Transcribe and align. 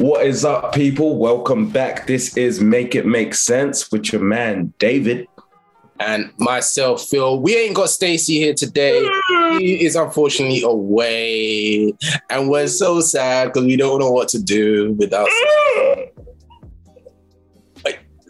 What 0.00 0.24
is 0.24 0.46
up, 0.46 0.74
people? 0.74 1.18
Welcome 1.18 1.68
back. 1.68 2.06
This 2.06 2.34
is 2.34 2.58
Make 2.58 2.94
It 2.94 3.04
Make 3.04 3.34
Sense 3.34 3.92
with 3.92 4.14
your 4.14 4.22
man, 4.22 4.72
David. 4.78 5.28
And 5.98 6.32
myself, 6.38 7.04
Phil. 7.04 7.38
We 7.38 7.54
ain't 7.54 7.76
got 7.76 7.90
Stacy 7.90 8.38
here 8.38 8.54
today. 8.54 9.06
He 9.58 9.84
is 9.84 9.96
unfortunately 9.96 10.62
away. 10.62 11.92
And 12.30 12.48
we're 12.48 12.68
so 12.68 13.02
sad 13.02 13.48
because 13.48 13.66
we 13.66 13.76
don't 13.76 13.98
know 13.98 14.10
what 14.10 14.28
to 14.28 14.42
do 14.42 14.92
without. 14.92 15.28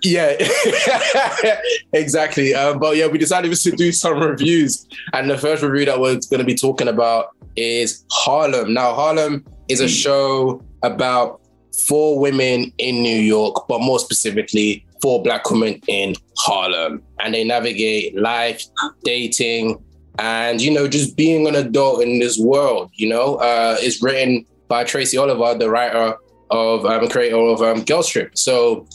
Yeah, 0.02 0.34
exactly. 1.92 2.54
Um, 2.54 2.78
but 2.78 2.96
yeah, 2.96 3.06
we 3.06 3.18
decided 3.18 3.54
to 3.54 3.70
do 3.72 3.92
some 3.92 4.18
reviews. 4.18 4.88
And 5.12 5.30
the 5.30 5.36
first 5.36 5.62
review 5.62 5.84
that 5.84 6.00
we're 6.00 6.18
going 6.30 6.38
to 6.38 6.44
be 6.44 6.54
talking 6.54 6.88
about 6.88 7.36
is 7.54 8.02
Harlem. 8.10 8.72
Now, 8.72 8.94
Harlem 8.94 9.44
is 9.68 9.80
a 9.80 9.88
show 9.88 10.64
about 10.82 11.39
four 11.88 12.18
women 12.18 12.72
in 12.78 13.02
New 13.02 13.18
York, 13.18 13.66
but 13.68 13.80
more 13.80 13.98
specifically, 13.98 14.84
for 15.02 15.22
black 15.22 15.50
women 15.50 15.80
in 15.86 16.14
Harlem. 16.36 17.02
And 17.20 17.34
they 17.34 17.44
navigate 17.44 18.16
life, 18.18 18.62
dating, 19.04 19.82
and, 20.18 20.60
you 20.60 20.70
know, 20.70 20.86
just 20.86 21.16
being 21.16 21.46
an 21.46 21.54
adult 21.54 22.02
in 22.02 22.18
this 22.18 22.38
world, 22.38 22.90
you 22.94 23.08
know, 23.08 23.36
uh, 23.36 23.76
is 23.80 24.02
written 24.02 24.44
by 24.68 24.84
Tracy 24.84 25.16
Oliver, 25.16 25.58
the 25.58 25.70
writer 25.70 26.16
of, 26.50 26.84
um, 26.84 27.08
creator 27.08 27.36
of 27.38 27.62
um, 27.62 27.82
Girls 27.84 28.08
Trip. 28.08 28.36
So 28.36 28.86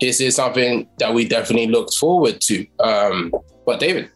this 0.00 0.20
is 0.20 0.34
something 0.34 0.88
that 0.98 1.14
we 1.14 1.28
definitely 1.28 1.68
looked 1.68 1.94
forward 1.94 2.40
to. 2.42 2.66
Um, 2.80 3.32
but 3.64 3.78
David, 3.78 4.10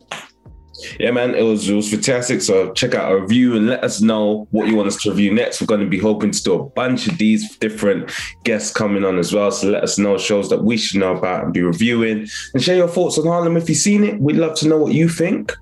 yeah, 0.99 1.11
man, 1.11 1.35
it 1.35 1.43
was 1.43 1.69
it 1.69 1.75
was 1.75 1.91
fantastic. 1.91 2.43
So 2.43 2.73
check 2.73 2.95
out 2.95 3.11
our 3.11 3.21
review 3.21 3.57
and 3.57 3.67
let 3.67 3.85
us 3.85 4.01
know 4.01 4.47
what 4.51 4.69
you 4.69 4.77
want 4.77 4.89
us 4.89 5.03
to 5.03 5.11
review 5.11 5.33
next. 5.33 5.61
We're 5.61 5.67
going 5.67 5.81
to 5.81 5.87
be 5.87 5.99
hoping 5.99 6.31
to 6.31 6.43
do 6.43 6.55
a 6.55 6.65
bunch 6.65 7.07
of 7.09 7.19
these 7.19 7.57
different 7.57 8.13
guests 8.45 8.73
coming 8.73 9.05
on 9.05 9.19
as 9.19 9.33
well. 9.33 9.51
So 9.51 9.69
let 9.69 9.83
us 9.83 9.99
know 9.99 10.19
shows 10.19 10.51
that 10.51 10.65
we 10.65 10.77
should 10.77 11.01
know 11.01 11.17
about 11.17 11.45
and 11.45 11.53
be 11.53 11.63
reviewing 11.63 12.29
and 12.55 12.63
share 12.63 12.77
your 12.77 12.89
thoughts 12.89 13.19
on 13.19 13.27
Harlem 13.27 13.57
if 13.57 13.69
you've 13.69 13.79
seen 13.79 14.05
it. 14.05 14.21
We'd 14.21 14.37
love 14.37 14.57
to 14.57 14.69
know 14.69 14.79
what 14.79 14.93
you 14.93 15.09
think. 15.09 15.53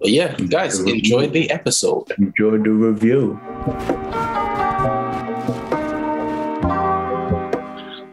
But 0.00 0.10
yeah, 0.10 0.34
guys, 0.36 0.78
enjoy 0.78 1.28
the 1.28 1.50
episode. 1.50 2.12
Enjoy 2.18 2.52
the 2.52 2.70
review. 2.70 3.40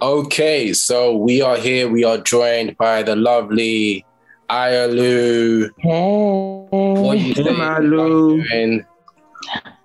Okay, 0.02 0.72
so 0.74 1.16
we 1.18 1.42
are 1.42 1.58
here. 1.58 1.90
We 1.90 2.04
are 2.04 2.20
joined 2.20 2.78
by 2.78 3.04
the 3.04 3.16
lovely 3.16 4.05
Ayalu. 4.50 5.70
Hey. 5.80 6.68
What 6.72 7.18
you 7.20 7.34
Hey, 7.34 7.44
doing? 7.44 7.58
Malu. 7.58 8.38
What 8.38 8.50
you 8.50 8.50
doing? 8.50 8.86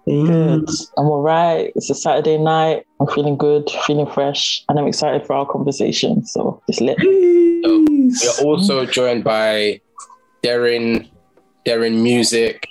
Good. 0.07 0.69
I'm 0.97 1.07
all 1.07 1.23
right. 1.23 1.73
It's 1.77 1.89
a 1.91 1.95
Saturday 1.95 2.37
night. 2.39 2.85
I'm 3.01 3.07
feeling 3.09 3.37
good, 3.37 3.71
feeling 3.87 4.07
fresh, 4.07 4.65
and 4.69 4.79
I'm 4.79 4.87
excited 4.87 5.27
for 5.27 5.35
our 5.35 5.47
conversation. 5.47 6.25
So 6.27 6.61
it's 6.69 6.81
lit. 6.81 6.99
We 7.01 7.63
are 7.65 8.45
also 8.45 8.87
joined 8.87 9.23
by 9.25 9.81
Darren, 10.43 11.09
Darren 11.65 12.03
Music. 12.03 12.67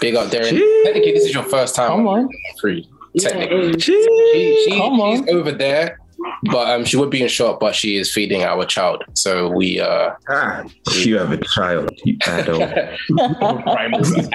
Big 0.00 0.14
up, 0.14 0.30
Darren. 0.30 0.50
Jeez. 0.58 0.84
Technically, 0.84 1.12
this 1.12 1.24
is 1.24 1.34
your 1.34 1.44
first 1.44 1.74
time 1.74 1.88
Come 1.90 2.06
on. 2.08 2.28
free. 2.60 2.88
Technically, 3.18 3.72
Jeez. 3.74 3.82
she, 3.82 4.64
she, 4.68 4.76
Come 4.78 5.00
on. 5.00 5.16
she's 5.24 5.34
over 5.34 5.50
there, 5.52 5.98
but 6.44 6.70
um, 6.70 6.84
she 6.84 6.96
would 6.96 7.10
be 7.10 7.22
in 7.22 7.28
shop, 7.28 7.60
but 7.60 7.74
she 7.74 7.96
is 7.96 8.12
feeding 8.12 8.42
our 8.42 8.64
child. 8.64 9.04
So 9.14 9.48
we 9.48 9.80
uh, 9.80 10.10
Ah, 10.28 10.64
you 10.94 11.18
have 11.18 11.32
a 11.32 11.38
child, 11.38 11.90
you 12.04 12.16
adult. 12.26 12.62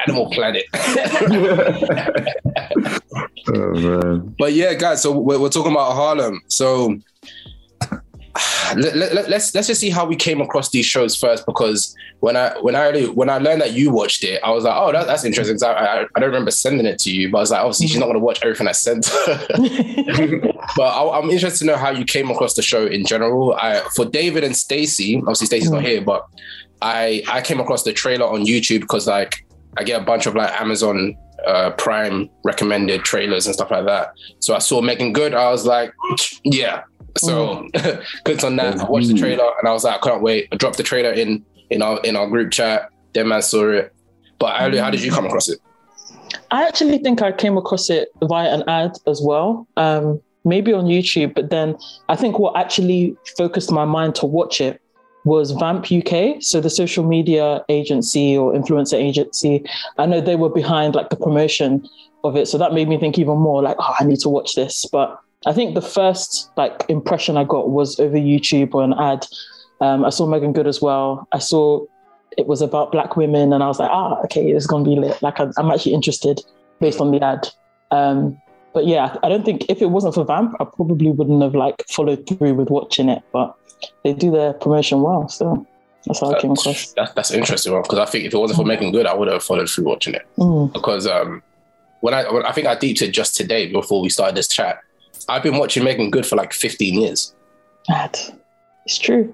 animal 0.07 0.29
planet. 0.31 0.65
oh, 3.47 3.71
man. 3.73 4.35
But 4.37 4.53
yeah, 4.53 4.73
guys. 4.73 5.01
So 5.01 5.17
we're, 5.17 5.39
we're 5.39 5.49
talking 5.49 5.71
about 5.71 5.93
Harlem. 5.93 6.41
So 6.47 6.97
let, 8.75 8.95
let, 8.95 9.13
let- 9.13 9.29
let's 9.29 9.53
let's 9.53 9.67
just 9.67 9.79
see 9.79 9.89
how 9.89 10.05
we 10.05 10.15
came 10.15 10.41
across 10.41 10.69
these 10.69 10.85
shows 10.85 11.15
first. 11.15 11.45
Because 11.45 11.95
when 12.21 12.35
I 12.35 12.57
when 12.61 12.75
I 12.75 13.03
when 13.07 13.29
I 13.29 13.37
learned 13.37 13.61
that 13.61 13.73
you 13.73 13.91
watched 13.91 14.23
it, 14.23 14.41
I 14.43 14.51
was 14.51 14.63
like, 14.63 14.73
oh, 14.75 14.91
that, 14.91 15.05
that's 15.07 15.23
interesting. 15.23 15.57
I, 15.63 15.73
I 15.73 15.99
I 16.15 16.19
don't 16.19 16.29
remember 16.29 16.51
sending 16.51 16.85
it 16.85 16.97
to 16.99 17.11
you, 17.11 17.29
but 17.31 17.37
I 17.37 17.41
was 17.41 17.51
like, 17.51 17.59
obviously 17.61 17.87
she's 17.87 17.97
not 17.99 18.05
going 18.05 18.17
to 18.17 18.23
watch 18.23 18.39
everything 18.43 18.67
I 18.67 18.71
sent 18.71 19.09
but 20.77 20.81
I, 20.83 21.19
I'm 21.19 21.29
interested 21.29 21.59
to 21.59 21.65
know 21.65 21.77
how 21.77 21.91
you 21.91 22.05
came 22.05 22.29
across 22.31 22.53
the 22.55 22.61
show 22.61 22.85
in 22.85 23.05
general. 23.05 23.53
I, 23.55 23.81
for 23.95 24.05
David 24.05 24.43
and 24.43 24.55
Stacy, 24.55 25.17
obviously 25.17 25.47
Stacy's 25.47 25.71
not 25.71 25.83
here, 25.83 26.01
but 26.01 26.25
I 26.81 27.23
I 27.27 27.41
came 27.41 27.59
across 27.59 27.83
the 27.83 27.93
trailer 27.93 28.25
on 28.25 28.45
YouTube 28.45 28.81
because 28.81 29.07
like 29.07 29.45
I 29.77 29.83
get 29.83 30.01
a 30.01 30.05
bunch 30.05 30.25
of 30.25 30.35
like 30.35 30.59
Amazon 30.59 31.15
uh, 31.45 31.71
Prime 31.71 32.29
recommended 32.43 33.03
trailers 33.03 33.45
and 33.45 33.53
stuff 33.55 33.69
like 33.71 33.85
that. 33.85 34.13
So 34.39 34.55
I 34.55 34.59
saw 34.59 34.81
Meagan 34.81 35.13
Good. 35.13 35.33
I 35.33 35.49
was 35.51 35.65
like, 35.65 35.93
yeah. 36.43 36.83
So 37.17 37.67
clicked 38.23 38.43
on 38.43 38.55
that. 38.57 38.79
I 38.79 38.85
watched 38.85 39.07
the 39.07 39.13
trailer 39.13 39.51
and 39.59 39.67
I 39.67 39.73
was 39.73 39.83
like, 39.83 39.95
I 39.95 40.09
can't 40.09 40.21
wait. 40.21 40.49
I 40.51 40.55
dropped 40.55 40.77
the 40.77 40.83
trailer 40.83 41.11
in 41.11 41.45
in 41.69 41.81
our 41.81 41.99
in 42.01 42.15
our 42.15 42.27
group 42.27 42.51
chat. 42.51 42.89
Then 43.13 43.27
man 43.27 43.41
saw 43.41 43.69
it. 43.69 43.93
But 44.39 44.59
Ali, 44.61 44.77
how 44.77 44.89
did 44.89 45.03
you 45.03 45.11
come 45.11 45.25
across 45.25 45.49
it? 45.49 45.59
I 46.51 46.67
actually 46.67 46.97
think 46.97 47.21
I 47.21 47.31
came 47.31 47.57
across 47.57 47.89
it 47.89 48.09
via 48.23 48.53
an 48.53 48.63
ad 48.67 48.97
as 49.07 49.21
well, 49.21 49.67
um, 49.77 50.21
maybe 50.43 50.73
on 50.73 50.85
YouTube. 50.85 51.33
But 51.35 51.49
then 51.49 51.77
I 52.09 52.15
think 52.15 52.39
what 52.39 52.57
actually 52.57 53.15
focused 53.37 53.71
my 53.71 53.85
mind 53.85 54.15
to 54.15 54.25
watch 54.25 54.59
it 54.59 54.81
was 55.25 55.51
Vamp 55.51 55.91
UK, 55.91 56.41
so 56.41 56.59
the 56.59 56.69
social 56.69 57.05
media 57.05 57.63
agency 57.69 58.37
or 58.37 58.53
influencer 58.53 58.95
agency. 58.97 59.63
I 59.97 60.05
know 60.05 60.19
they 60.19 60.35
were 60.35 60.49
behind 60.49 60.95
like 60.95 61.09
the 61.09 61.15
promotion 61.15 61.87
of 62.23 62.35
it, 62.35 62.47
so 62.47 62.57
that 62.57 62.73
made 62.73 62.89
me 62.89 62.97
think 62.97 63.17
even 63.17 63.37
more 63.37 63.61
like, 63.61 63.77
oh, 63.79 63.95
I 63.99 64.03
need 64.03 64.19
to 64.19 64.29
watch 64.29 64.55
this. 64.55 64.85
But 64.91 65.17
I 65.45 65.53
think 65.53 65.75
the 65.75 65.81
first 65.81 66.49
like 66.57 66.85
impression 66.89 67.37
I 67.37 67.43
got 67.43 67.69
was 67.69 67.99
over 67.99 68.17
YouTube 68.17 68.73
or 68.73 68.83
an 68.83 68.93
ad. 68.93 69.25
Um, 69.81 70.05
I 70.05 70.09
saw 70.09 70.25
Meagan 70.25 70.53
Good 70.53 70.67
as 70.67 70.81
well. 70.81 71.27
I 71.31 71.39
saw 71.39 71.85
it 72.37 72.47
was 72.47 72.61
about 72.61 72.91
black 72.91 73.15
women, 73.15 73.53
and 73.53 73.63
I 73.63 73.67
was 73.67 73.79
like, 73.79 73.91
ah, 73.91 74.21
okay, 74.23 74.51
it's 74.51 74.67
gonna 74.67 74.83
be 74.83 74.95
lit. 74.95 75.21
Like 75.21 75.39
I'm, 75.39 75.51
I'm 75.57 75.71
actually 75.71 75.93
interested 75.93 76.41
based 76.79 76.99
on 76.99 77.11
the 77.11 77.23
ad. 77.23 77.47
Um, 77.91 78.39
but 78.73 78.87
yeah, 78.87 79.17
I 79.21 79.29
don't 79.29 79.45
think 79.45 79.69
if 79.69 79.81
it 79.81 79.87
wasn't 79.87 80.15
for 80.15 80.25
Vamp, 80.25 80.55
I 80.59 80.65
probably 80.65 81.11
wouldn't 81.11 81.41
have 81.43 81.53
like 81.53 81.83
followed 81.89 82.27
through 82.27 82.55
with 82.55 82.69
watching 82.69 83.09
it. 83.09 83.21
But 83.31 83.55
they 84.03 84.13
do 84.13 84.31
their 84.31 84.53
promotion 84.53 85.01
well, 85.01 85.27
so 85.29 85.67
that's 86.05 86.19
how 86.19 86.33
I 86.33 86.39
came 86.39 86.51
across. 86.51 86.93
That's 86.93 87.31
interesting 87.31 87.79
because 87.81 87.99
I 87.99 88.05
think 88.05 88.25
if 88.25 88.33
it 88.33 88.37
wasn't 88.37 88.57
for 88.57 88.65
Meagan 88.65 88.91
Good, 88.91 89.05
I 89.05 89.13
would 89.13 89.27
have 89.27 89.43
followed 89.43 89.69
through 89.69 89.85
watching 89.85 90.15
it. 90.15 90.25
Mm. 90.37 90.73
because 90.73 91.05
um 91.05 91.43
when 92.01 92.13
I 92.13 92.29
when 92.31 92.45
I 92.45 92.51
think 92.51 92.67
I 92.67 92.75
deeped 92.75 93.01
it 93.01 93.11
just 93.11 93.35
today 93.35 93.71
before 93.71 94.01
we 94.01 94.09
started 94.09 94.35
this 94.35 94.47
chat. 94.47 94.79
I've 95.29 95.43
been 95.43 95.57
watching 95.57 95.83
Meagan 95.83 96.09
Good 96.11 96.25
for 96.25 96.35
like 96.35 96.53
15 96.53 97.01
years. 97.01 97.33
Ad. 97.89 98.17
It's 98.85 98.97
true. 98.97 99.33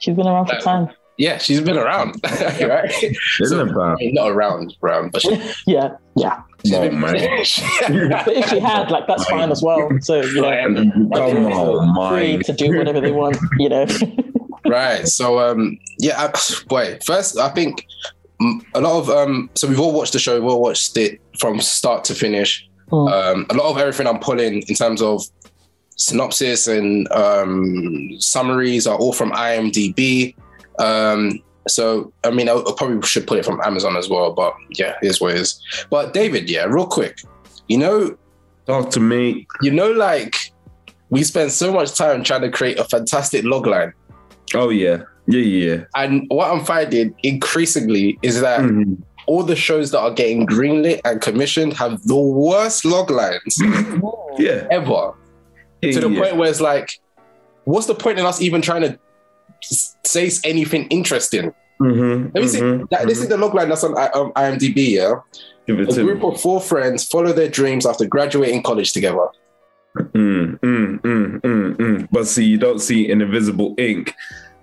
She's 0.00 0.14
been 0.16 0.26
around 0.26 0.46
for 0.46 0.54
That- 0.54 0.62
time. 0.62 0.88
Yeah, 1.20 1.38
she's 1.38 1.60
been 1.60 1.76
around, 1.76 2.14
right? 2.24 2.92
Isn't 3.40 3.68
it, 3.68 3.72
bro? 3.72 3.86
I 3.90 3.94
mean, 3.96 4.14
not 4.14 4.30
around, 4.30 4.76
around, 4.84 5.10
but 5.10 5.20
she, 5.22 5.30
Yeah, 5.66 5.96
yeah. 6.14 6.42
Come 6.70 6.74
on, 6.80 7.00
man. 7.00 7.14
But 7.14 8.36
if 8.36 8.48
she 8.48 8.60
had, 8.60 8.88
like, 8.92 9.08
that's 9.08 9.24
fine 9.24 9.50
as 9.50 9.60
well. 9.60 9.88
So 10.00 10.20
you 10.22 10.40
know, 10.40 11.10
Come 11.12 11.46
on, 11.48 12.12
free 12.16 12.34
man. 12.34 12.42
to 12.44 12.52
do 12.52 12.76
whatever 12.78 13.00
they 13.00 13.10
want. 13.10 13.36
You 13.58 13.68
know. 13.68 13.86
right. 14.68 15.08
So 15.08 15.40
um, 15.40 15.76
yeah, 15.98 16.20
I, 16.32 16.32
boy. 16.68 16.98
First, 17.04 17.36
I 17.36 17.48
think 17.48 17.84
mm, 18.40 18.60
a 18.74 18.80
lot 18.80 18.98
of 19.00 19.10
um, 19.10 19.50
so 19.56 19.66
we've 19.66 19.80
all 19.80 19.92
watched 19.92 20.12
the 20.12 20.20
show. 20.20 20.40
We've 20.40 20.48
all 20.50 20.60
watched 20.62 20.96
it 20.96 21.20
from 21.36 21.60
start 21.60 22.04
to 22.04 22.14
finish. 22.14 22.67
Mm. 22.90 23.12
Um, 23.12 23.46
a 23.50 23.54
lot 23.54 23.70
of 23.70 23.78
everything 23.78 24.06
I'm 24.06 24.18
pulling 24.18 24.62
in 24.62 24.74
terms 24.74 25.02
of 25.02 25.22
synopsis 25.96 26.66
and 26.66 27.10
um, 27.12 28.10
summaries 28.20 28.86
are 28.86 28.96
all 28.96 29.12
from 29.12 29.32
IMDb. 29.32 30.34
Um, 30.78 31.42
so 31.66 32.12
I 32.24 32.30
mean, 32.30 32.48
I, 32.48 32.54
I 32.54 32.72
probably 32.76 33.02
should 33.06 33.26
put 33.26 33.38
it 33.38 33.44
from 33.44 33.60
Amazon 33.62 33.96
as 33.96 34.08
well. 34.08 34.32
But 34.32 34.54
yeah, 34.70 34.94
here's 35.02 35.20
what 35.20 35.32
it 35.34 35.40
is. 35.40 35.60
But 35.90 36.14
David, 36.14 36.48
yeah, 36.48 36.64
real 36.64 36.86
quick, 36.86 37.18
you 37.68 37.78
know, 37.78 38.16
Talk 38.66 38.90
to 38.90 39.00
me. 39.00 39.46
you 39.62 39.70
know, 39.70 39.90
like 39.90 40.36
we 41.10 41.24
spend 41.24 41.50
so 41.52 41.72
much 41.72 41.94
time 41.94 42.22
trying 42.22 42.42
to 42.42 42.50
create 42.50 42.78
a 42.78 42.84
fantastic 42.84 43.44
logline. 43.44 43.92
Oh, 44.54 44.68
yeah. 44.70 45.02
Yeah, 45.26 45.40
yeah. 45.40 45.84
And 45.94 46.24
what 46.28 46.50
I'm 46.50 46.64
finding 46.64 47.14
increasingly 47.22 48.18
is 48.22 48.40
that 48.40 48.60
Mhm. 48.60 48.96
All 49.28 49.42
the 49.42 49.54
shows 49.56 49.90
that 49.92 50.00
are 50.00 50.10
getting 50.10 50.46
greenlit 50.46 51.00
and 51.04 51.20
commissioned 51.20 51.72
have 51.74 52.02
the 52.04 52.16
worst 52.16 52.84
log 52.84 53.10
lines 53.10 53.54
Yeah. 54.38 54.66
ever. 54.70 55.12
yeah. 55.82 55.92
to 55.92 56.00
the 56.00 56.10
yeah. 56.10 56.20
point 56.22 56.36
where 56.36 56.50
it's 56.50 56.60
like, 56.60 56.98
what's 57.64 57.86
the 57.86 57.94
point 57.94 58.18
in 58.18 58.24
us 58.26 58.40
even 58.40 58.60
trying 58.62 58.82
to 58.82 58.98
say 59.60 60.30
anything 60.44 60.86
interesting? 60.88 61.52
Mhm, 61.80 62.32
Let 62.34 62.42
me 62.42 62.48
see. 62.48 62.60
mhm, 62.60 62.88
That, 62.90 63.06
this 63.06 63.20
is 63.20 63.28
the 63.28 63.36
log 63.36 63.54
line 63.54 63.68
that's 63.68 63.84
on 63.84 63.92
um, 63.96 64.32
IMDb. 64.34 64.78
Yeah, 64.98 65.14
Give 65.66 65.78
it 65.80 65.88
a 65.90 65.94
to 65.94 66.02
group 66.02 66.22
me. 66.22 66.28
of 66.28 66.40
four 66.40 66.60
friends 66.60 67.04
follow 67.06 67.32
their 67.32 67.48
dreams 67.48 67.86
after 67.86 68.04
graduating 68.06 68.62
college 68.64 68.92
together. 68.92 69.26
Mm, 69.96 70.58
mm, 70.60 71.00
mm, 71.00 71.40
mm, 71.40 71.76
mm. 71.76 72.08
But 72.10 72.26
see, 72.26 72.44
you 72.44 72.58
don't 72.58 72.80
see 72.80 73.08
in 73.10 73.20
Invisible 73.20 73.74
Ink 73.78 74.14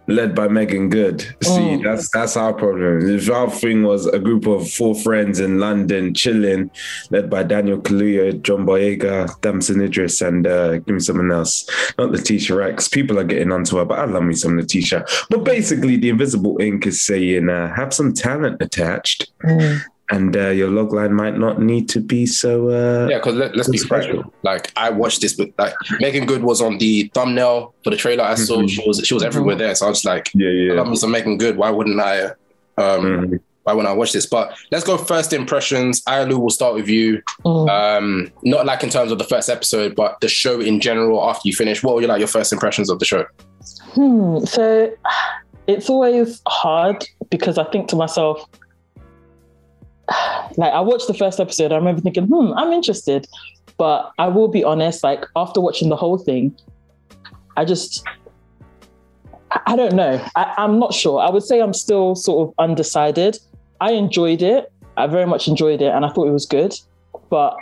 led 0.07 0.35
by 0.35 0.47
Meagan 0.47 0.89
Good. 0.89 1.21
See, 1.43 1.49
Mm. 1.77 1.83
that's 1.83 2.09
that's 2.11 2.37
our 2.37 2.53
problem. 2.53 3.07
If 3.09 3.29
our 3.29 3.49
thing 3.49 3.83
was 3.83 4.05
a 4.05 4.19
group 4.19 4.45
of 4.47 4.69
four 4.69 4.93
friends 4.95 5.39
in 5.39 5.59
London 5.59 6.13
chilling, 6.13 6.69
led 7.09 7.29
by 7.29 7.43
Daniel 7.43 7.79
Kaluuya, 7.79 8.41
John 8.41 8.65
Boyega, 8.65 9.29
Damson 9.41 9.81
Idris, 9.81 10.21
and 10.21 10.45
uh, 10.47 10.77
give 10.77 10.93
me 10.95 10.99
someone 10.99 11.31
else. 11.31 11.65
Not 11.97 12.11
Letitia 12.11 12.55
Rex. 12.55 12.87
People 12.87 13.17
are 13.19 13.23
getting 13.23 13.51
onto 13.51 13.77
her, 13.77 13.85
but 13.85 13.99
I 13.99 14.05
love 14.05 14.23
me 14.23 14.33
some 14.35 14.57
Letitia. 14.57 15.05
But 15.29 15.43
basically, 15.43 15.97
the 15.97 16.09
invisible 16.09 16.57
ink 16.61 16.85
is 16.85 17.01
saying 17.01 17.49
uh, 17.49 17.73
have 17.75 17.93
some 17.93 18.13
talent 18.13 18.61
attached, 18.61 19.31
Mm. 19.43 19.81
And 20.11 20.37
uh, 20.37 20.49
your 20.49 20.69
logline 20.69 21.11
might 21.11 21.35
not 21.37 21.59
need 21.59 21.89
to 21.89 21.99
be 21.99 22.27
so. 22.27 22.69
Uh, 22.69 23.07
Yeah, 23.09 23.17
because 23.17 23.35
let, 23.35 23.55
let's 23.55 23.69
be 23.69 23.79
frank. 23.79 24.23
Like 24.43 24.71
I 24.75 24.91
watched 24.91 25.21
this, 25.21 25.33
but 25.33 25.49
like 25.57 25.73
Meagan 25.99 26.27
Good 26.27 26.43
was 26.43 26.61
on 26.61 26.77
the 26.77 27.09
thumbnail 27.15 27.73
for 27.83 27.89
the 27.89 27.97
trailer. 27.97 28.23
I 28.23 28.35
saw 28.35 28.57
Mhm. 28.57 28.69
she 28.69 28.83
was 28.87 29.01
she 29.03 29.13
was 29.15 29.23
everywhere 29.23 29.55
there. 29.55 29.73
So 29.73 29.87
I 29.87 29.89
was 29.89 30.05
like, 30.05 30.29
yeah, 30.35 30.47
I 30.47 30.51
yeah. 30.51 30.73
love 30.73 30.89
me 30.89 30.95
some 30.95 31.09
Meagan 31.11 31.37
Good. 31.39 31.57
Why 31.57 31.71
wouldn't 31.71 31.99
I? 31.99 32.25
Um, 32.25 32.33
Mhm. 32.77 33.39
why 33.63 33.73
wouldn't 33.73 33.91
I 33.91 33.97
watch 33.97 34.11
this? 34.13 34.27
But 34.27 34.55
let's 34.71 34.83
go 34.85 34.95
first 34.95 35.33
impressions. 35.33 36.03
Ayalu, 36.03 36.37
we'll 36.37 36.49
start 36.51 36.75
with 36.75 36.87
you. 36.87 37.23
Mm. 37.43 37.67
Um, 37.67 38.31
not 38.43 38.67
like 38.67 38.83
in 38.83 38.89
terms 38.91 39.11
of 39.11 39.17
the 39.17 39.23
first 39.23 39.49
episode, 39.49 39.95
but 39.95 40.19
the 40.21 40.27
show 40.27 40.61
in 40.61 40.81
general. 40.81 41.27
After 41.27 41.47
you 41.49 41.55
finish, 41.55 41.81
what 41.81 41.95
were 41.95 42.01
your 42.01 42.09
like 42.09 42.19
your 42.19 42.27
first 42.27 42.53
impressions 42.53 42.91
of 42.91 42.99
the 42.99 43.05
show? 43.05 43.25
Hmm. 43.95 44.45
So 44.45 44.91
it's 45.65 45.89
always 45.89 46.43
hard 46.47 47.07
because 47.31 47.57
I 47.57 47.63
think 47.63 47.87
to 47.89 47.95
myself, 47.95 48.47
like 50.57 50.73
I 50.73 50.81
watched 50.81 51.07
the 51.07 51.13
first 51.13 51.39
episode, 51.39 51.71
I 51.71 51.75
remember 51.75 52.01
thinking, 52.01 52.25
hmm, 52.27 52.53
I'm 52.53 52.71
interested. 52.71 53.27
But 53.77 54.11
I 54.17 54.27
will 54.27 54.47
be 54.47 54.63
honest, 54.63 55.03
like 55.03 55.25
after 55.35 55.59
watching 55.59 55.89
the 55.89 55.97
whole 55.97 56.17
thing, 56.17 56.55
I 57.57 57.65
just 57.65 58.05
I- 59.51 59.75
don't 59.75 59.95
know. 59.95 60.23
I, 60.35 60.53
I'm 60.57 60.79
not 60.79 60.93
sure. 60.93 61.19
I 61.19 61.29
would 61.29 61.43
say 61.43 61.61
I'm 61.61 61.73
still 61.73 62.15
sort 62.15 62.47
of 62.47 62.55
undecided. 62.57 63.37
I 63.81 63.91
enjoyed 63.91 64.41
it. 64.41 64.71
I 64.97 65.07
very 65.07 65.25
much 65.25 65.47
enjoyed 65.49 65.81
it 65.81 65.93
and 65.93 66.05
I 66.05 66.09
thought 66.09 66.27
it 66.27 66.31
was 66.31 66.45
good. 66.45 66.73
But 67.29 67.57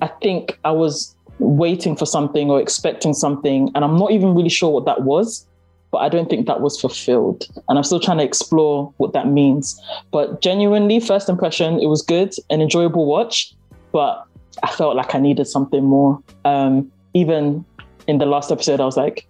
I 0.00 0.06
think 0.06 0.58
I 0.64 0.70
was 0.70 1.16
waiting 1.40 1.96
for 1.96 2.06
something 2.06 2.50
or 2.50 2.60
expecting 2.60 3.14
something, 3.14 3.70
and 3.74 3.84
I'm 3.84 3.98
not 3.98 4.12
even 4.12 4.34
really 4.34 4.48
sure 4.50 4.70
what 4.70 4.84
that 4.84 5.02
was. 5.02 5.46
But 5.90 5.98
I 5.98 6.08
don't 6.08 6.30
think 6.30 6.46
that 6.46 6.60
was 6.60 6.80
fulfilled. 6.80 7.46
And 7.68 7.76
I'm 7.76 7.84
still 7.84 8.00
trying 8.00 8.18
to 8.18 8.24
explore 8.24 8.92
what 8.98 9.12
that 9.12 9.26
means. 9.26 9.80
But 10.12 10.40
genuinely, 10.40 11.00
first 11.00 11.28
impression, 11.28 11.80
it 11.80 11.86
was 11.86 12.02
good, 12.02 12.32
an 12.48 12.60
enjoyable 12.60 13.06
watch. 13.06 13.54
But 13.92 14.24
I 14.62 14.68
felt 14.68 14.94
like 14.96 15.14
I 15.14 15.18
needed 15.18 15.46
something 15.46 15.82
more. 15.84 16.22
Um, 16.44 16.92
even 17.14 17.64
in 18.06 18.18
the 18.18 18.26
last 18.26 18.52
episode, 18.52 18.80
I 18.80 18.84
was 18.84 18.96
like, 18.96 19.26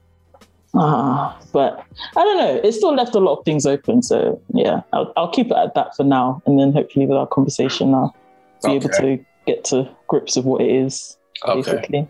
ah, 0.75 1.39
but 1.53 1.85
I 2.17 2.21
don't 2.25 2.39
know. 2.39 2.61
It 2.63 2.73
still 2.73 2.95
left 2.95 3.15
a 3.15 3.21
lot 3.21 3.39
of 3.39 3.45
things 3.45 3.65
open. 3.67 4.03
So 4.03 4.41
yeah, 4.53 4.83
I'll, 4.93 5.13
I'll 5.17 5.31
keep 5.31 5.47
it 5.47 5.57
at 5.57 5.75
that 5.75 5.97
for 5.97 6.05
now. 6.05 6.43
And 6.47 6.59
then 6.59 6.73
hopefully 6.73 7.07
with 7.07 7.17
our 7.17 7.27
conversation, 7.27 7.95
I'll 7.95 8.15
be 8.63 8.73
able 8.73 8.91
to 8.91 9.19
get 9.47 9.65
to 9.65 9.89
grips 10.09 10.37
with 10.37 10.45
what 10.45 10.61
it 10.61 10.71
is, 10.71 11.17
Okay. 11.47 11.73
basically. 11.73 12.09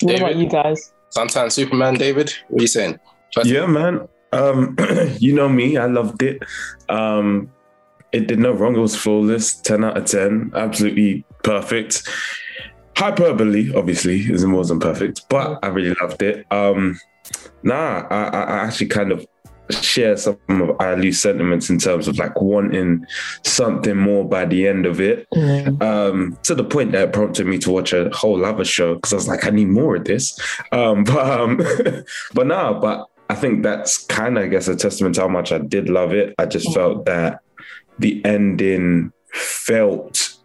What 0.00 0.16
about 0.16 0.36
you 0.36 0.48
guys? 0.48 0.92
Suntan 1.16 1.52
Superman, 1.52 1.94
David. 1.94 2.32
What 2.48 2.60
are 2.60 2.62
you 2.62 2.68
saying? 2.68 2.98
First- 3.34 3.48
Yeah, 3.48 3.66
man. 3.66 4.08
Um, 4.32 4.76
you 5.18 5.34
know 5.34 5.48
me. 5.48 5.76
I 5.76 5.86
loved 5.86 6.22
it. 6.22 6.42
Um, 6.88 7.50
it 8.12 8.26
did 8.28 8.38
no 8.38 8.52
wrong. 8.52 8.76
It 8.76 8.80
was 8.80 8.96
flawless. 8.96 9.54
Ten 9.54 9.84
out 9.84 9.96
of 9.96 10.04
ten. 10.06 10.52
Absolutely 10.54 11.24
perfect. 11.42 12.08
Hyperbole, 12.96 13.74
obviously, 13.74 14.20
is 14.20 14.42
it 14.44 14.48
wasn't 14.48 14.82
perfect, 14.82 15.22
but 15.28 15.58
I 15.62 15.68
really 15.68 15.96
loved 16.00 16.22
it. 16.22 16.46
Um, 16.52 16.98
nah, 17.62 18.06
I, 18.10 18.24
I 18.28 18.56
actually 18.66 18.88
kind 18.88 19.12
of 19.12 19.26
share 19.70 20.16
some 20.18 20.36
of 20.48 20.76
Ayalu's 20.78 21.20
sentiments 21.20 21.70
in 21.70 21.78
terms 21.78 22.06
of 22.06 22.18
like 22.18 22.38
wanting 22.40 23.06
something 23.44 23.96
more 23.96 24.28
by 24.28 24.44
the 24.44 24.68
end 24.68 24.84
of 24.84 25.00
it 25.00 25.26
um, 25.80 26.36
to 26.42 26.54
the 26.54 26.64
point 26.64 26.92
that 26.92 27.08
it 27.08 27.12
prompted 27.14 27.46
me 27.46 27.56
to 27.58 27.70
watch 27.70 27.94
a 27.94 28.10
whole 28.10 28.44
other 28.44 28.64
show 28.64 28.96
because 28.96 29.14
I 29.14 29.16
was 29.16 29.28
like, 29.28 29.46
I 29.46 29.50
need 29.50 29.68
more 29.68 29.96
of 29.96 30.04
this. 30.04 30.38
Um, 30.72 31.04
but 31.04 31.40
um, 31.40 31.56
but 32.34 32.46
no, 32.46 32.78
but 32.80 33.08
I 33.32 33.34
think 33.34 33.62
that's 33.62 34.04
kind 34.08 34.36
of, 34.36 34.44
I 34.44 34.48
guess, 34.48 34.68
a 34.68 34.76
testament 34.76 35.14
to 35.14 35.22
how 35.22 35.28
much 35.28 35.52
I 35.52 35.58
did 35.58 35.88
love 35.88 36.12
it. 36.12 36.34
I 36.38 36.44
just 36.44 36.70
felt 36.74 37.06
that 37.06 37.40
the 37.98 38.22
ending 38.26 39.10
felt 39.32 40.36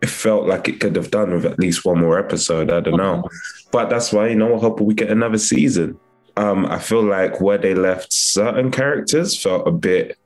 it 0.00 0.08
felt 0.08 0.46
like 0.46 0.66
it 0.68 0.80
could 0.80 0.96
have 0.96 1.10
done 1.10 1.32
with 1.34 1.44
at 1.44 1.58
least 1.58 1.84
one 1.84 1.98
more 2.00 2.18
episode. 2.18 2.70
I 2.70 2.80
don't 2.80 2.96
know, 2.96 3.24
but 3.72 3.90
that's 3.90 4.10
why 4.10 4.28
you 4.28 4.36
know 4.36 4.54
I 4.56 4.58
hope 4.58 4.80
we 4.80 4.94
get 4.94 5.10
another 5.10 5.36
season. 5.36 5.98
Um, 6.38 6.64
I 6.64 6.78
feel 6.78 7.02
like 7.02 7.42
where 7.42 7.58
they 7.58 7.74
left 7.74 8.10
certain 8.12 8.70
characters 8.70 9.36
felt 9.40 9.68
a 9.68 9.70
bit 9.70 10.16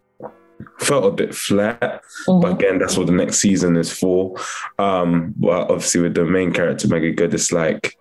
felt 0.78 1.04
a 1.04 1.10
bit 1.10 1.34
flat. 1.34 2.00
But 2.26 2.32
Mhm. 2.42 2.54
again, 2.54 2.78
that's 2.78 2.96
what 2.96 3.06
the 3.08 3.12
next 3.12 3.38
season 3.40 3.76
is 3.76 3.92
for. 3.92 4.36
Um, 4.78 5.34
but 5.36 5.70
obviously 5.70 6.02
with 6.02 6.14
the 6.14 6.24
main 6.24 6.52
character 6.52 6.86
Meagan 6.88 7.14
Good, 7.16 7.34
it's 7.34 7.50
like 7.52 7.97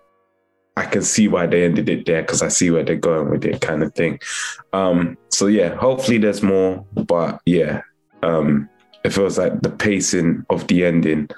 I 0.78 0.86
can 0.86 1.02
see 1.02 1.26
why 1.26 1.46
they 1.46 1.64
ended 1.64 1.88
it 1.88 2.06
there 2.06 2.22
because 2.22 2.40
I 2.40 2.48
see 2.48 2.70
where 2.70 2.84
they're 2.84 2.94
going 2.94 3.30
with 3.30 3.44
it, 3.44 3.60
kind 3.60 3.82
of 3.82 3.92
thing. 3.94 4.20
Um, 4.72 5.18
so 5.28 5.48
yeah, 5.48 5.74
hopefully 5.74 6.18
there's 6.18 6.40
more. 6.40 6.84
But 6.94 7.40
yeah, 7.44 7.82
um, 8.22 8.68
it 9.04 9.12
feels 9.12 9.38
like 9.38 9.60
the 9.60 9.70
pacing 9.70 10.46
of 10.50 10.68
the 10.68 10.84
ending. 10.84 11.30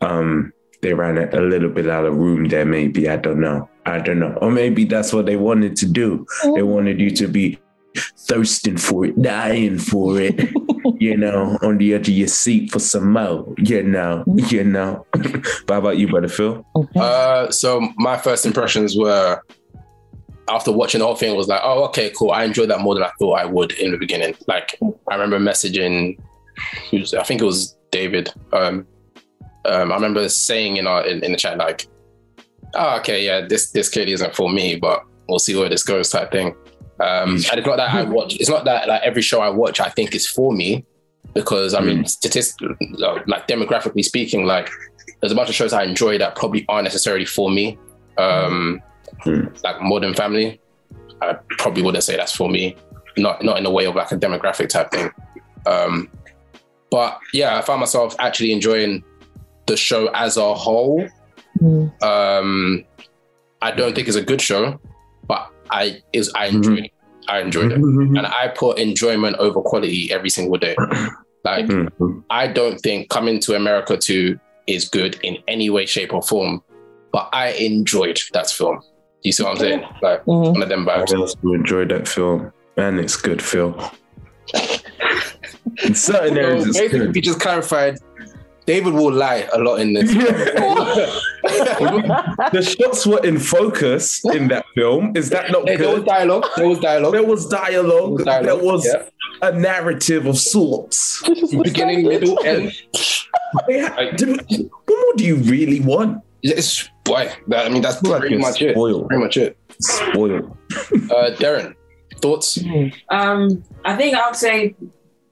Um, 0.00 0.54
they 0.80 0.94
ran 0.94 1.18
it 1.18 1.34
a 1.34 1.42
little 1.42 1.68
bit 1.68 1.90
out 1.90 2.06
of 2.06 2.16
room 2.16 2.48
there, 2.48 2.64
maybe. 2.64 3.06
I 3.10 3.16
don't 3.16 3.40
know. 3.40 3.68
I 3.84 3.98
don't 3.98 4.18
know. 4.18 4.32
Or 4.40 4.50
maybe 4.50 4.84
that's 4.84 5.12
what 5.12 5.26
they 5.26 5.36
wanted 5.36 5.76
to 5.76 5.86
do. 5.86 6.24
They 6.54 6.62
wanted 6.62 7.00
you 7.00 7.10
to 7.16 7.28
be 7.28 7.58
thirsting 7.96 8.76
for 8.76 9.04
it, 9.04 9.20
dying 9.20 9.78
for 9.78 10.20
it, 10.20 10.50
you 11.00 11.16
know, 11.16 11.58
on 11.62 11.78
the 11.78 11.94
edge 11.94 12.08
of 12.08 12.14
your 12.14 12.28
seat 12.28 12.70
for 12.70 12.78
some 12.78 13.12
more, 13.12 13.52
you 13.58 13.82
know, 13.82 14.24
you 14.26 14.64
know. 14.64 15.06
but 15.12 15.70
how 15.70 15.78
about 15.78 15.98
you, 15.98 16.08
brother 16.08 16.28
Phil? 16.28 16.64
Uh, 16.96 17.50
so 17.50 17.80
my 17.96 18.16
first 18.16 18.46
impressions 18.46 18.96
were 18.96 19.40
after 20.48 20.72
watching 20.72 20.98
the 20.98 21.06
whole 21.06 21.14
thing 21.14 21.36
was 21.36 21.48
like, 21.48 21.60
oh, 21.62 21.84
okay, 21.84 22.10
cool. 22.16 22.32
I 22.32 22.44
enjoyed 22.44 22.70
that 22.70 22.80
more 22.80 22.94
than 22.94 23.04
I 23.04 23.10
thought 23.18 23.38
I 23.38 23.44
would 23.44 23.72
in 23.72 23.92
the 23.92 23.98
beginning. 23.98 24.34
Like 24.46 24.78
I 25.08 25.14
remember 25.14 25.38
messaging, 25.38 26.18
I 26.92 27.22
think 27.22 27.40
it 27.40 27.44
was 27.44 27.76
David. 27.90 28.32
Um, 28.52 28.86
um, 29.64 29.92
I 29.92 29.94
remember 29.94 30.28
saying 30.28 30.76
in 30.76 30.86
our 30.86 31.06
in, 31.06 31.22
in 31.22 31.32
the 31.32 31.38
chat 31.38 31.58
like, 31.58 31.86
oh, 32.74 32.96
okay, 32.98 33.24
yeah, 33.24 33.46
this 33.46 33.70
this 33.70 33.88
clearly 33.88 34.12
isn't 34.12 34.34
for 34.34 34.50
me, 34.50 34.76
but 34.76 35.04
we'll 35.28 35.38
see 35.38 35.56
where 35.56 35.68
this 35.68 35.82
goes 35.82 36.10
type 36.10 36.32
thing. 36.32 36.54
Um, 37.00 37.30
and 37.30 37.58
it's 37.58 37.66
not 37.66 37.76
that 37.76 37.94
I 37.94 38.02
watch. 38.02 38.36
It's 38.36 38.50
not 38.50 38.64
that 38.66 38.88
like 38.88 39.02
every 39.02 39.22
show 39.22 39.40
I 39.40 39.48
watch 39.48 39.80
I 39.80 39.88
think 39.88 40.14
is 40.14 40.26
for 40.26 40.52
me, 40.52 40.84
because 41.34 41.74
I 41.74 41.80
mean, 41.80 42.04
statistically, 42.06 42.76
like 42.98 43.48
demographically 43.48 44.04
speaking, 44.04 44.44
like 44.44 44.70
there's 45.20 45.32
a 45.32 45.34
bunch 45.34 45.48
of 45.48 45.54
shows 45.54 45.72
I 45.72 45.84
enjoy 45.84 46.18
that 46.18 46.36
probably 46.36 46.64
aren't 46.68 46.84
necessarily 46.84 47.24
for 47.24 47.50
me. 47.50 47.78
Um, 48.18 48.82
Hmm. 49.22 49.46
Like 49.62 49.80
Modern 49.82 50.14
Family, 50.14 50.60
I 51.20 51.34
probably 51.58 51.82
wouldn't 51.82 52.04
say 52.04 52.16
that's 52.16 52.34
for 52.34 52.48
me. 52.48 52.76
Not 53.16 53.44
not 53.44 53.58
in 53.58 53.64
the 53.64 53.70
way 53.70 53.86
of 53.86 53.94
like 53.94 54.12
a 54.12 54.16
demographic 54.16 54.68
type 54.68 54.90
thing. 54.90 55.10
Um, 55.66 56.08
but 56.90 57.18
yeah, 57.32 57.58
I 57.58 57.62
found 57.62 57.80
myself 57.80 58.16
actually 58.18 58.52
enjoying 58.52 59.04
the 59.66 59.76
show 59.76 60.08
as 60.08 60.36
a 60.36 60.54
whole. 60.54 61.06
Mm. 61.60 62.02
Um, 62.02 62.84
I 63.60 63.72
don't 63.72 63.94
think 63.94 64.08
it's 64.08 64.16
a 64.16 64.22
good 64.22 64.40
show, 64.40 64.80
but 64.82 64.89
I 65.70 66.00
is 66.12 66.30
I 66.34 66.46
enjoyed 66.46 66.78
it. 66.80 66.90
I 67.28 67.40
enjoyed 67.40 67.70
it, 67.72 67.78
Mm-hmm. 67.78 68.16
and 68.16 68.26
I 68.26 68.48
put 68.48 68.78
enjoyment 68.78 69.36
over 69.36 69.60
quality 69.60 70.10
every 70.12 70.30
single 70.30 70.58
day. 70.58 70.76
Like. 71.42 71.70
I 72.28 72.48
don't 72.48 72.78
think 72.82 73.08
coming 73.08 73.40
to 73.40 73.56
America 73.56 73.96
2 73.96 74.38
is 74.66 74.86
good 74.90 75.18
in 75.22 75.38
any 75.48 75.70
way, 75.70 75.86
shape, 75.86 76.12
or 76.12 76.20
form, 76.22 76.62
but 77.12 77.30
I 77.32 77.52
enjoyed 77.52 78.20
that 78.34 78.50
film. 78.50 78.82
You 79.22 79.32
see 79.32 79.42
what 79.44 79.52
I'm 79.52 79.56
saying? 79.58 79.84
Like 80.02 80.22
Mhm. 80.26 80.52
one 80.52 80.62
of 80.62 80.68
them 80.68 80.86
I 80.86 80.98
vibes. 80.98 81.18
also 81.18 81.38
enjoyed 81.54 81.88
that 81.90 82.06
film. 82.06 82.52
Man, 82.76 82.98
it's 82.98 83.16
good, 83.16 83.40
film. 83.40 83.74
In 85.84 85.94
certain 86.10 86.36
areas, 86.36 86.64
So 86.64 86.68
it's 86.70 86.78
basically, 86.78 87.06
good. 87.06 87.14
we 87.14 87.20
just 87.22 87.40
clarified. 87.40 87.96
David 88.66 88.92
will 88.92 89.12
lie 89.12 89.48
a 89.54 89.58
lot 89.60 89.76
in 89.80 89.94
this. 89.94 90.10
the 92.52 92.62
shots 92.78 93.06
were 93.06 93.24
in 93.24 93.38
focus 93.38 94.20
in 94.34 94.48
that 94.48 94.64
film. 94.74 95.12
Is 95.16 95.30
that 95.30 95.50
not 95.50 95.68
Hey, 95.68 95.76
there 95.76 95.94
was 95.94 96.04
dialogue. 96.04 96.44
There 96.56 96.68
was 96.68 96.78
dialogue. 96.80 97.12
There 97.12 97.22
was 97.24 97.46
dialogue. 97.46 98.18
There 98.24 98.26
was 98.26 98.44
There 98.44 98.56
was 98.56 98.86
yeah. 98.86 99.48
a 99.48 99.52
narrative 99.58 100.26
of 100.26 100.38
sorts. 100.38 101.22
Beginning, 101.62 102.06
middle, 102.06 102.38
end. 102.44 102.72
Yeah. 103.68 104.10
Do- 104.16 104.36
What 104.48 104.60
more 104.88 105.14
do 105.16 105.24
you 105.24 105.36
really 105.36 105.80
want? 105.80 106.22
It's 106.42 106.88
boy. 107.04 107.30
That, 107.48 107.66
I 107.66 107.68
mean, 107.68 107.82
that's 107.82 108.00
pretty 108.00 108.30
you're 108.30 108.38
much 108.40 108.60
it. 108.62 108.72
spoiled. 108.74 109.08
Pretty 109.08 109.22
much 109.22 109.36
it. 109.36 109.56
Spoiled. 109.80 110.56
Uh, 110.72 111.30
Darren, 111.36 111.74
thoughts? 112.16 112.58
Um, 113.10 113.62
I 113.84 113.96
think 113.96 114.14
I 114.16 114.26
would 114.26 114.36
say 114.36 114.74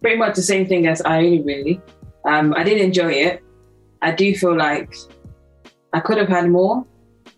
pretty 0.00 0.17
much 0.17 0.37
the 0.37 0.43
same 0.43 0.67
thing 0.67 0.87
as 0.87 1.00
I 1.03 1.21
really. 1.45 1.81
Um, 2.25 2.53
I 2.55 2.62
did 2.65 2.81
enjoy 2.81 3.12
it. 3.12 3.43
I 4.03 4.12
do 4.12 4.35
feel 4.35 4.57
like 4.57 4.95
I 5.92 6.00
could 6.00 6.18
have 6.18 6.28
had 6.28 6.50
more. 6.50 6.85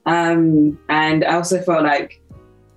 Um, 0.06 0.78
and 0.88 1.24
I 1.24 1.34
also 1.36 1.60
felt 1.60 1.82
like 1.84 2.20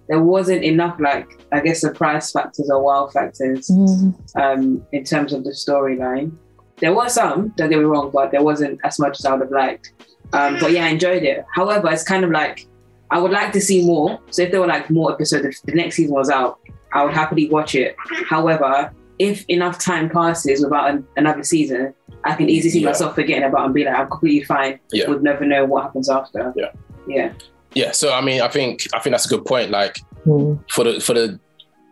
there 0.08 0.20
wasn't 0.22 0.64
enough 0.64 1.00
like 1.00 1.42
I 1.52 1.60
guess 1.62 1.82
surprise 1.82 2.32
factors 2.32 2.70
or 2.70 2.84
wow 2.84 3.08
factors 3.08 3.70
Mm. 3.70 4.14
um, 4.36 4.86
in 4.92 5.04
terms 5.04 5.34
of 5.34 5.44
the 5.44 5.52
storyline. 5.52 6.32
There 6.78 6.94
were 6.94 7.08
some, 7.08 7.50
don't 7.56 7.70
get 7.70 7.80
me 7.80 7.86
wrong, 7.86 8.10
but 8.12 8.32
there 8.32 8.42
wasn't 8.44 8.80
as 8.84 9.00
much 9.00 9.20
as 9.20 9.26
I 9.26 9.32
would 9.34 9.42
have 9.42 9.52
liked. 9.52 9.94
Um, 10.34 10.58
but 10.60 10.72
yeah, 10.72 10.86
I 10.86 10.90
enjoyed 10.90 11.24
it. 11.24 11.46
However, 11.54 11.90
it's 11.92 12.04
kind 12.04 12.24
of 12.26 12.32
like 12.32 12.68
I 13.12 13.20
would 13.20 13.32
like 13.32 13.54
to 13.54 13.62
see 13.62 13.86
more. 13.86 14.20
So 14.32 14.42
if 14.42 14.52
there 14.52 14.60
were 14.60 14.68
like 14.68 14.90
more 14.90 15.14
episodes, 15.14 15.46
if 15.46 15.62
the 15.62 15.74
next 15.74 15.96
season 15.96 16.14
was 16.16 16.30
out, 16.30 16.60
I 16.92 17.04
would 17.06 17.14
happily 17.14 17.48
watch 17.50 17.76
it. 17.76 17.96
However, 18.28 18.92
if 19.20 19.46
enough 19.48 19.78
time 19.80 20.10
passes 20.10 20.64
without 20.64 20.90
an, 20.90 21.06
another 21.18 21.44
season, 21.44 21.94
I 22.24 22.36
can 22.36 22.50
easily 22.50 22.72
see 22.72 22.80
Yeah. 22.82 22.88
myself 22.90 23.16
forgetting 23.16 23.44
about 23.44 23.62
it 23.62 23.66
and 23.66 23.74
be 23.74 23.84
like, 23.86 23.96
I'm 23.96 24.10
completely 24.10 24.44
fine. 24.44 24.80
Yeah. 24.92 25.08
Would 25.10 25.24
never 25.24 25.46
know 25.46 25.66
what 25.66 25.84
happens 25.84 26.10
after. 26.10 26.54
Yeah. 26.56 26.72
Yeah. 27.08 27.34
Yeah. 27.74 27.92
So 27.92 28.14
I 28.14 28.22
mean, 28.22 28.42
I 28.42 28.48
think 28.48 28.88
I 28.94 29.00
think 29.00 29.14
that's 29.14 29.26
a 29.26 29.30
good 29.30 29.46
point. 29.46 29.72
Like 29.72 30.00
Mm. 30.26 30.60
for 30.72 30.86
the 30.86 31.00
for 31.02 31.14
the 31.14 31.38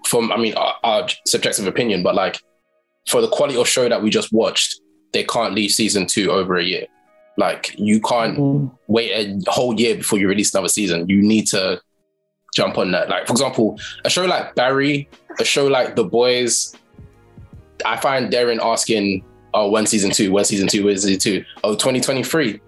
from 0.07 0.31
I 0.31 0.37
mean 0.37 0.53
our, 0.55 0.73
our 0.83 1.07
subjective 1.27 1.67
opinion, 1.67 2.01
but 2.01 2.15
like 2.15 2.37
for 3.07 3.19
the 3.21 3.27
quality 3.27 3.59
of 3.59 3.67
show 3.67 3.89
that 3.89 4.01
we 4.01 4.09
just 4.09 4.31
watched, 4.31 4.79
they 5.11 5.23
can't 5.25 5.53
leave 5.53 5.71
season 5.71 6.05
two 6.07 6.31
over 6.31 6.55
a 6.57 6.63
year. 6.63 6.85
Like 7.37 7.75
you 7.77 7.99
can't 8.01 8.37
Mm. 8.37 8.71
wait 8.87 9.11
a 9.11 9.51
whole 9.51 9.73
year 9.79 9.95
before 9.95 10.17
you 10.17 10.27
release 10.29 10.53
another 10.53 10.69
season. 10.69 11.09
You 11.09 11.21
need 11.21 11.47
to 11.47 11.81
jump 12.55 12.77
on 12.77 12.91
that. 12.91 13.09
Like 13.09 13.27
for 13.27 13.33
example, 13.33 13.77
a 14.05 14.09
show 14.09 14.25
like 14.25 14.55
Barry, 14.55 15.09
a 15.39 15.43
show 15.45 15.67
like 15.67 15.95
The 15.97 16.03
Boys. 16.05 16.73
I 17.85 17.97
find 17.97 18.31
Darren 18.31 18.59
asking, 18.61 19.23
"Oh, 19.53 19.69
when 19.69 19.85
season 19.85 20.11
two? 20.11 20.31
When 20.31 20.45
season 20.45 20.67
two? 20.67 20.83
When 20.85 20.97
season 20.97 21.19
two? 21.19 21.45
Oh, 21.63 21.73
2023. 21.75 22.59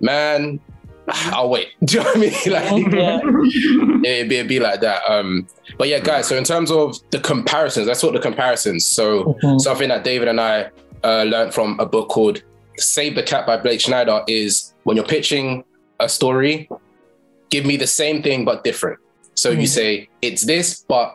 Man, 0.00 0.60
I'll 1.08 1.48
wait. 1.50 1.68
Do 1.84 1.98
you 1.98 2.04
know 2.04 2.10
what 2.10 2.16
I 2.16 2.20
mean? 2.20 2.32
Like 2.46 2.92
Yeah. 2.92 3.20
it'd 4.04 4.28
be, 4.28 4.36
it'd 4.36 4.48
be 4.48 4.60
like 4.60 4.80
that. 4.80 5.02
Um, 5.08 5.46
but 5.78 5.88
yeah, 5.88 5.98
guys. 6.00 6.28
So 6.28 6.36
in 6.36 6.44
terms 6.44 6.70
of 6.70 6.96
the 7.10 7.20
comparisons, 7.20 7.86
that's 7.86 8.02
what 8.02 8.12
the 8.12 8.20
comparisons. 8.20 8.86
So 8.86 9.36
Mhm. 9.42 9.60
something 9.60 9.88
that 9.88 10.04
David 10.04 10.28
and 10.28 10.40
I 10.40 10.70
uh, 11.04 11.22
learned 11.24 11.54
from 11.54 11.78
a 11.80 11.86
book 11.86 12.08
called 12.08 12.42
"Save 12.78 13.14
the 13.14 13.22
Cat" 13.22 13.46
by 13.46 13.56
Blake 13.56 13.80
Snyder 13.80 14.22
is 14.28 14.74
when 14.84 14.96
you're 14.96 15.06
pitching 15.06 15.64
a 16.00 16.08
story, 16.08 16.68
give 17.50 17.64
me 17.66 17.76
the 17.76 17.86
same 17.86 18.22
thing 18.22 18.44
but 18.44 18.62
different. 18.64 18.98
So 19.34 19.50
you 19.50 19.62
Mhm. 19.66 19.68
say 19.68 20.08
it's 20.22 20.42
this, 20.44 20.84
but 20.88 21.14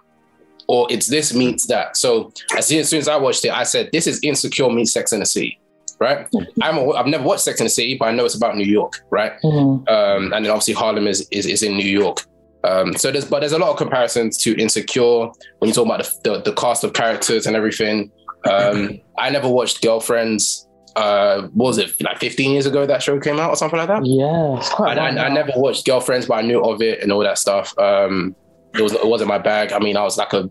or 0.67 0.87
it's 0.89 1.07
this 1.07 1.33
meets 1.33 1.67
that. 1.67 1.97
So 1.97 2.31
as 2.57 2.67
soon, 2.67 2.79
as 2.79 2.89
soon 2.89 2.99
as 2.99 3.07
I 3.07 3.17
watched 3.17 3.45
it, 3.45 3.51
I 3.51 3.63
said 3.63 3.89
this 3.91 4.07
is 4.07 4.19
Insecure 4.23 4.69
meets 4.69 4.93
Sex 4.93 5.11
and 5.11 5.21
the 5.21 5.25
City, 5.25 5.59
right? 5.99 6.27
I'm 6.61 6.77
a, 6.77 6.91
I've 6.91 7.07
never 7.07 7.23
watched 7.23 7.43
Sex 7.43 7.59
and 7.59 7.65
the 7.65 7.71
City, 7.71 7.97
but 7.97 8.05
I 8.05 8.11
know 8.11 8.25
it's 8.25 8.35
about 8.35 8.55
New 8.55 8.65
York, 8.65 9.01
right? 9.09 9.33
Mm. 9.43 9.89
um, 9.89 10.33
and 10.33 10.45
then 10.45 10.51
obviously 10.51 10.73
Harlem 10.73 11.07
is, 11.07 11.27
is 11.31 11.45
is 11.45 11.63
in 11.63 11.75
New 11.75 11.89
York. 11.89 12.25
Um, 12.63 12.95
so 12.95 13.11
there's 13.11 13.25
but 13.25 13.41
there's 13.41 13.51
a 13.51 13.59
lot 13.59 13.71
of 13.71 13.77
comparisons 13.77 14.37
to 14.39 14.57
Insecure 14.59 15.27
when 15.59 15.67
you 15.67 15.73
talk 15.73 15.85
about 15.85 16.03
the, 16.03 16.31
the, 16.31 16.41
the 16.41 16.53
cast 16.53 16.83
of 16.83 16.93
characters 16.93 17.45
and 17.45 17.55
everything. 17.55 18.11
Um, 18.49 18.99
I 19.17 19.29
never 19.29 19.49
watched 19.49 19.81
Girlfriends. 19.81 20.67
Uh, 20.95 21.47
what 21.53 21.69
was 21.69 21.77
it 21.79 21.99
like 22.03 22.19
15 22.19 22.51
years 22.51 22.65
ago 22.67 22.85
that 22.85 23.01
show 23.01 23.19
came 23.19 23.39
out 23.39 23.49
or 23.49 23.55
something 23.55 23.79
like 23.79 23.87
that? 23.87 24.05
Yeah, 24.05 24.57
it's 24.57 24.71
I, 24.71 24.75
quite. 24.75 24.97
I, 24.97 25.25
I 25.25 25.29
never 25.29 25.51
watched 25.55 25.85
Girlfriends, 25.85 26.27
but 26.27 26.35
I 26.35 26.41
knew 26.41 26.61
of 26.61 26.81
it 26.81 27.01
and 27.01 27.11
all 27.11 27.21
that 27.21 27.37
stuff. 27.37 27.77
Um, 27.77 28.35
it 28.73 28.81
was 28.81 28.93
it 28.93 29.05
wasn't 29.05 29.27
my 29.27 29.37
bag. 29.37 29.71
I 29.71 29.79
mean, 29.79 29.97
I 29.97 30.03
was 30.03 30.17
like 30.17 30.33
a 30.33 30.49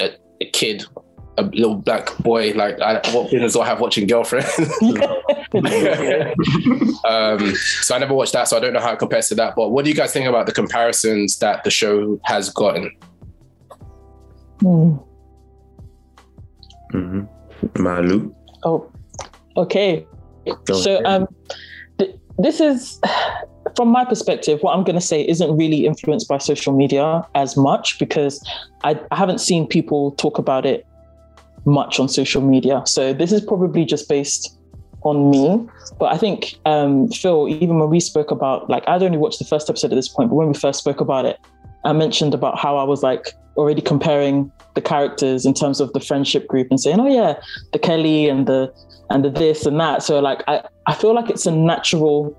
a, 0.00 0.10
a 0.40 0.50
kid, 0.50 0.84
a 1.38 1.42
little 1.42 1.76
black 1.76 2.16
boy. 2.18 2.52
Like, 2.52 2.80
I, 2.80 2.94
what 3.12 3.30
business 3.30 3.52
do 3.54 3.60
I 3.60 3.66
have 3.66 3.80
watching 3.80 4.06
Girlfriends? 4.06 4.48
um, 7.04 7.54
so 7.82 7.94
I 7.94 7.98
never 7.98 8.14
watched 8.14 8.32
that, 8.32 8.48
so 8.48 8.56
I 8.56 8.60
don't 8.60 8.72
know 8.72 8.80
how 8.80 8.92
it 8.92 8.98
compares 8.98 9.28
to 9.28 9.34
that. 9.36 9.54
But 9.54 9.70
what 9.70 9.84
do 9.84 9.90
you 9.90 9.96
guys 9.96 10.12
think 10.12 10.26
about 10.26 10.46
the 10.46 10.52
comparisons 10.52 11.38
that 11.38 11.64
the 11.64 11.70
show 11.70 12.20
has 12.24 12.50
gotten? 12.50 12.90
Mm. 14.60 15.04
hmm 16.92 17.20
Malu. 17.78 18.34
Oh, 18.64 18.90
okay. 19.56 20.06
Go 20.64 20.74
so 20.74 20.94
ahead. 20.94 21.06
um, 21.06 21.26
th- 21.98 22.16
this 22.38 22.60
is 22.60 23.00
from 23.76 23.88
my 23.88 24.04
perspective. 24.04 24.60
What 24.62 24.76
I'm 24.76 24.84
going 24.84 24.96
to 24.96 25.06
say 25.06 25.26
isn't 25.26 25.56
really 25.56 25.86
influenced 25.86 26.28
by 26.28 26.38
social 26.38 26.72
media 26.72 27.26
as 27.34 27.56
much 27.56 27.98
because 27.98 28.44
I, 28.84 28.98
I 29.10 29.16
haven't 29.16 29.38
seen 29.38 29.66
people 29.66 30.12
talk 30.12 30.38
about 30.38 30.66
it 30.66 30.86
much 31.64 32.00
on 32.00 32.08
social 32.08 32.42
media. 32.42 32.82
So 32.86 33.12
this 33.12 33.32
is 33.32 33.40
probably 33.40 33.84
just 33.84 34.08
based 34.08 34.58
on 35.02 35.30
me. 35.30 35.66
But 35.98 36.12
I 36.12 36.18
think 36.18 36.56
um, 36.64 37.08
Phil, 37.08 37.48
even 37.48 37.78
when 37.78 37.90
we 37.90 38.00
spoke 38.00 38.30
about 38.30 38.68
like 38.68 38.84
I'd 38.88 39.02
only 39.02 39.18
watched 39.18 39.38
the 39.38 39.44
first 39.44 39.68
episode 39.68 39.92
at 39.92 39.96
this 39.96 40.08
point, 40.08 40.30
but 40.30 40.36
when 40.36 40.48
we 40.48 40.54
first 40.54 40.78
spoke 40.78 41.00
about 41.00 41.24
it, 41.24 41.38
I 41.84 41.92
mentioned 41.92 42.34
about 42.34 42.58
how 42.58 42.76
I 42.76 42.84
was 42.84 43.02
like 43.02 43.32
already 43.56 43.82
comparing 43.82 44.50
the 44.74 44.80
characters 44.80 45.44
in 45.44 45.52
terms 45.54 45.80
of 45.80 45.92
the 45.92 46.00
friendship 46.00 46.46
group 46.48 46.68
and 46.70 46.80
saying, 46.80 46.98
oh 47.00 47.08
yeah, 47.08 47.34
the 47.72 47.78
Kelly 47.78 48.28
and 48.28 48.46
the 48.46 48.72
and 49.10 49.24
the 49.24 49.30
this 49.30 49.66
and 49.66 49.78
that. 49.80 50.02
So 50.02 50.20
like 50.20 50.42
I, 50.48 50.66
I 50.86 50.94
feel 50.94 51.14
like 51.14 51.28
it's 51.28 51.46
a 51.46 51.50
natural 51.50 52.36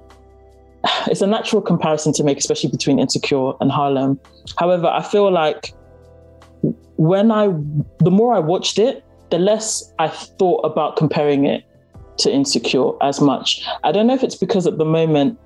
it's 1.07 1.21
a 1.21 1.27
natural 1.27 1.61
comparison 1.61 2.13
to 2.13 2.23
make, 2.23 2.37
especially 2.37 2.69
between 2.69 2.99
Insecure 2.99 3.53
and 3.61 3.71
Harlem. 3.71 4.19
However, 4.57 4.87
I 4.87 5.01
feel 5.01 5.31
like 5.31 5.73
when 6.97 7.31
I 7.31 7.47
the 7.99 8.11
more 8.11 8.33
I 8.33 8.39
watched 8.39 8.79
it, 8.79 9.03
the 9.29 9.39
less 9.39 9.91
I 9.99 10.07
thought 10.07 10.61
about 10.61 10.95
comparing 10.95 11.45
it 11.45 11.63
to 12.17 12.31
Insecure 12.31 12.91
as 13.01 13.19
much. 13.19 13.65
I 13.83 13.91
don't 13.91 14.07
know 14.07 14.13
if 14.13 14.23
it's 14.23 14.35
because 14.35 14.67
at 14.67 14.77
the 14.77 14.85
moment 14.85 15.39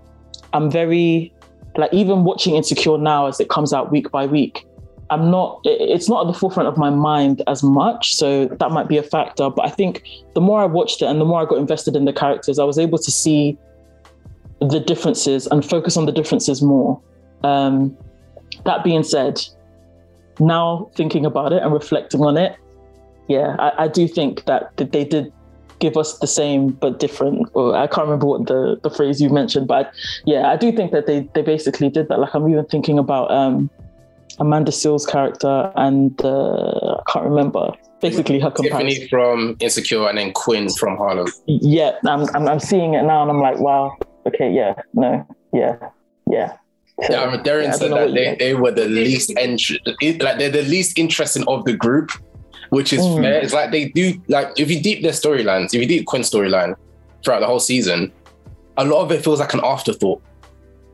I'm 0.54 0.70
very 0.70 1.34
like 1.78 1.94
even 1.94 2.24
watching 2.24 2.56
Insecure 2.56 2.98
now 2.98 3.28
as 3.28 3.40
it 3.40 3.50
comes 3.50 3.72
out 3.72 3.92
week 3.92 4.12
by 4.12 4.26
week, 4.26 4.66
I'm 5.10 5.32
not 5.32 5.62
it's 5.64 6.10
not 6.10 6.28
at 6.28 6.34
the 6.34 6.38
forefront 6.38 6.68
of 6.68 6.78
my 6.78 6.90
mind 6.90 7.42
as 7.48 7.64
much. 7.64 8.16
So 8.16 8.48
that 8.48 8.72
might 8.72 8.88
be 8.88 8.98
a 8.98 9.04
factor. 9.04 9.50
But 9.50 9.66
I 9.66 9.70
think 9.70 10.04
the 10.34 10.42
more 10.42 10.60
I 10.60 10.66
watched 10.66 11.02
it 11.02 11.06
and 11.06 11.22
the 11.22 11.26
more 11.26 11.42
I 11.42 11.46
got 11.46 11.58
invested 11.58 11.96
in 11.96 12.06
the 12.06 12.14
characters, 12.14 12.60
I 12.60 12.64
was 12.64 12.78
able 12.78 12.98
to 12.98 13.12
see 13.12 13.58
the 14.60 14.80
differences 14.80 15.48
and 15.48 15.64
focus 15.64 15.98
on 15.98 16.06
the 16.06 16.12
differences 16.12 16.62
more. 16.62 17.02
Um, 17.44 17.96
that 18.66 18.84
being 18.84 19.04
said, 19.04 19.42
now 20.40 20.90
thinking 20.96 21.26
about 21.26 21.54
it 21.54 21.62
and 21.62 21.72
reflecting 21.74 22.22
on 22.22 22.38
it, 22.38 22.58
yeah, 23.28 23.56
I, 23.60 23.86
I 23.86 23.88
do 23.88 24.08
think 24.08 24.46
that 24.46 24.76
they 24.78 25.04
did 25.04 25.34
give 25.80 25.98
us 25.98 26.18
the 26.20 26.28
same 26.28 26.70
but 26.70 27.00
different. 27.00 27.50
Or 27.54 27.76
I 27.76 27.88
can't 27.88 28.08
remember 28.08 28.26
what 28.26 28.48
the, 28.48 28.80
the 28.82 28.90
phrase 28.90 29.22
you 29.22 29.30
mentioned, 29.30 29.68
but 29.68 29.94
yeah, 30.26 30.48
I 30.48 30.58
do 30.58 30.72
think 30.72 30.92
that 30.92 31.08
they 31.08 31.30
they 31.34 31.42
basically 31.42 31.90
did 31.90 32.08
that. 32.10 32.20
Like 32.20 32.34
I'm 32.34 32.50
even 32.50 32.66
thinking 32.66 32.98
about 32.98 33.30
um, 33.32 33.70
Amanda 34.40 34.72
Seales' 34.72 35.08
character 35.08 35.72
and 35.76 36.20
uh, 36.24 36.96
I 36.96 37.12
can't 37.12 37.26
remember 37.26 37.74
basically 38.02 38.40
her 38.40 38.52
comparison. 38.52 38.88
Tiffany 38.88 39.08
from 39.08 39.58
Insecure 39.60 40.08
and 40.08 40.18
then 40.18 40.32
Quinn 40.34 40.70
from 40.70 40.98
Harlem. 40.98 41.28
Yeah, 41.46 41.92
I'm, 42.06 42.28
I'm 42.36 42.48
I'm 42.48 42.60
seeing 42.60 42.94
it 42.94 43.04
now 43.04 43.22
and 43.24 43.32
I'm 43.32 43.42
like, 43.42 43.60
wow, 43.60 43.98
okay, 44.28 44.52
yeah, 44.52 44.74
no, 44.94 45.26
yeah, 45.54 45.76
yeah. 46.30 46.54
So, 47.04 47.14
Yeah, 47.14 47.38
Darren 47.44 47.64
yeah, 47.66 47.72
said 47.74 47.92
that 47.92 48.14
they, 48.14 48.36
they 48.40 48.54
were 48.56 48.72
the 48.72 48.88
least 48.88 49.30
int- 49.38 49.62
like 50.22 50.40
they're 50.40 50.50
the 50.50 50.64
least 50.64 50.98
interesting 50.98 51.44
of 51.48 51.64
the 51.66 51.74
group, 51.74 52.10
which 52.70 52.92
is 52.92 53.02
Mm. 53.02 53.22
fair. 53.22 53.40
It's 53.42 53.54
like 53.54 53.72
they 53.72 53.90
do 53.90 54.20
like 54.28 54.48
if 54.60 54.72
you 54.72 54.82
deep 54.82 55.04
their 55.04 55.12
storylines, 55.12 55.74
if 55.74 55.82
you 55.82 55.86
deep 55.88 56.06
Quinn's 56.08 56.30
storyline 56.30 56.76
throughout 57.24 57.42
the 57.42 57.46
whole 57.48 57.60
season, 57.60 58.12
a 58.78 58.84
lot 58.86 59.02
of 59.04 59.12
it 59.12 59.24
feels 59.24 59.40
like 59.40 59.54
an 59.54 59.62
afterthought. 59.64 60.22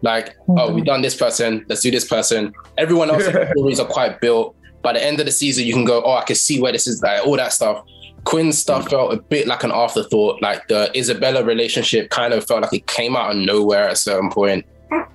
Like, 0.01 0.35
oh, 0.49 0.53
Mhm. 0.53 0.73
we've 0.75 0.85
done 0.85 1.01
this 1.01 1.15
person, 1.15 1.65
let's 1.69 1.81
do 1.81 1.89
this 1.89 2.05
person. 2.05 2.51
Everyone 2.77 3.09
else's 3.09 3.33
stories 3.55 3.79
are 3.79 3.87
quite 3.87 4.19
built. 4.19 4.55
By 4.81 4.91
the 4.91 5.01
end 5.01 5.21
of 5.21 5.25
the 5.25 5.31
season, 5.31 5.65
you 5.65 5.71
can 5.71 5.85
go, 5.85 6.01
oh, 6.03 6.11
I 6.11 6.23
can 6.23 6.35
see 6.35 6.59
where 6.59 6.73
this 6.73 6.85
is 6.87 7.01
like 7.01 7.25
all 7.25 7.37
that 7.37 7.53
stuff. 7.53 7.85
Quinn's 8.23 8.57
stuff 8.57 8.89
felt 8.89 9.13
a 9.13 9.17
bit 9.17 9.47
like 9.47 9.63
an 9.63 9.71
afterthought. 9.71 10.41
Like 10.41 10.67
the 10.67 10.91
Isabella 10.97 11.43
relationship 11.43 12.09
kind 12.09 12.33
of 12.33 12.45
felt 12.45 12.61
like 12.61 12.73
it 12.73 12.87
came 12.87 13.15
out 13.15 13.31
of 13.31 13.37
nowhere 13.37 13.85
at 13.85 13.93
a 13.93 13.95
certain 13.95 14.29
point. 14.29 14.65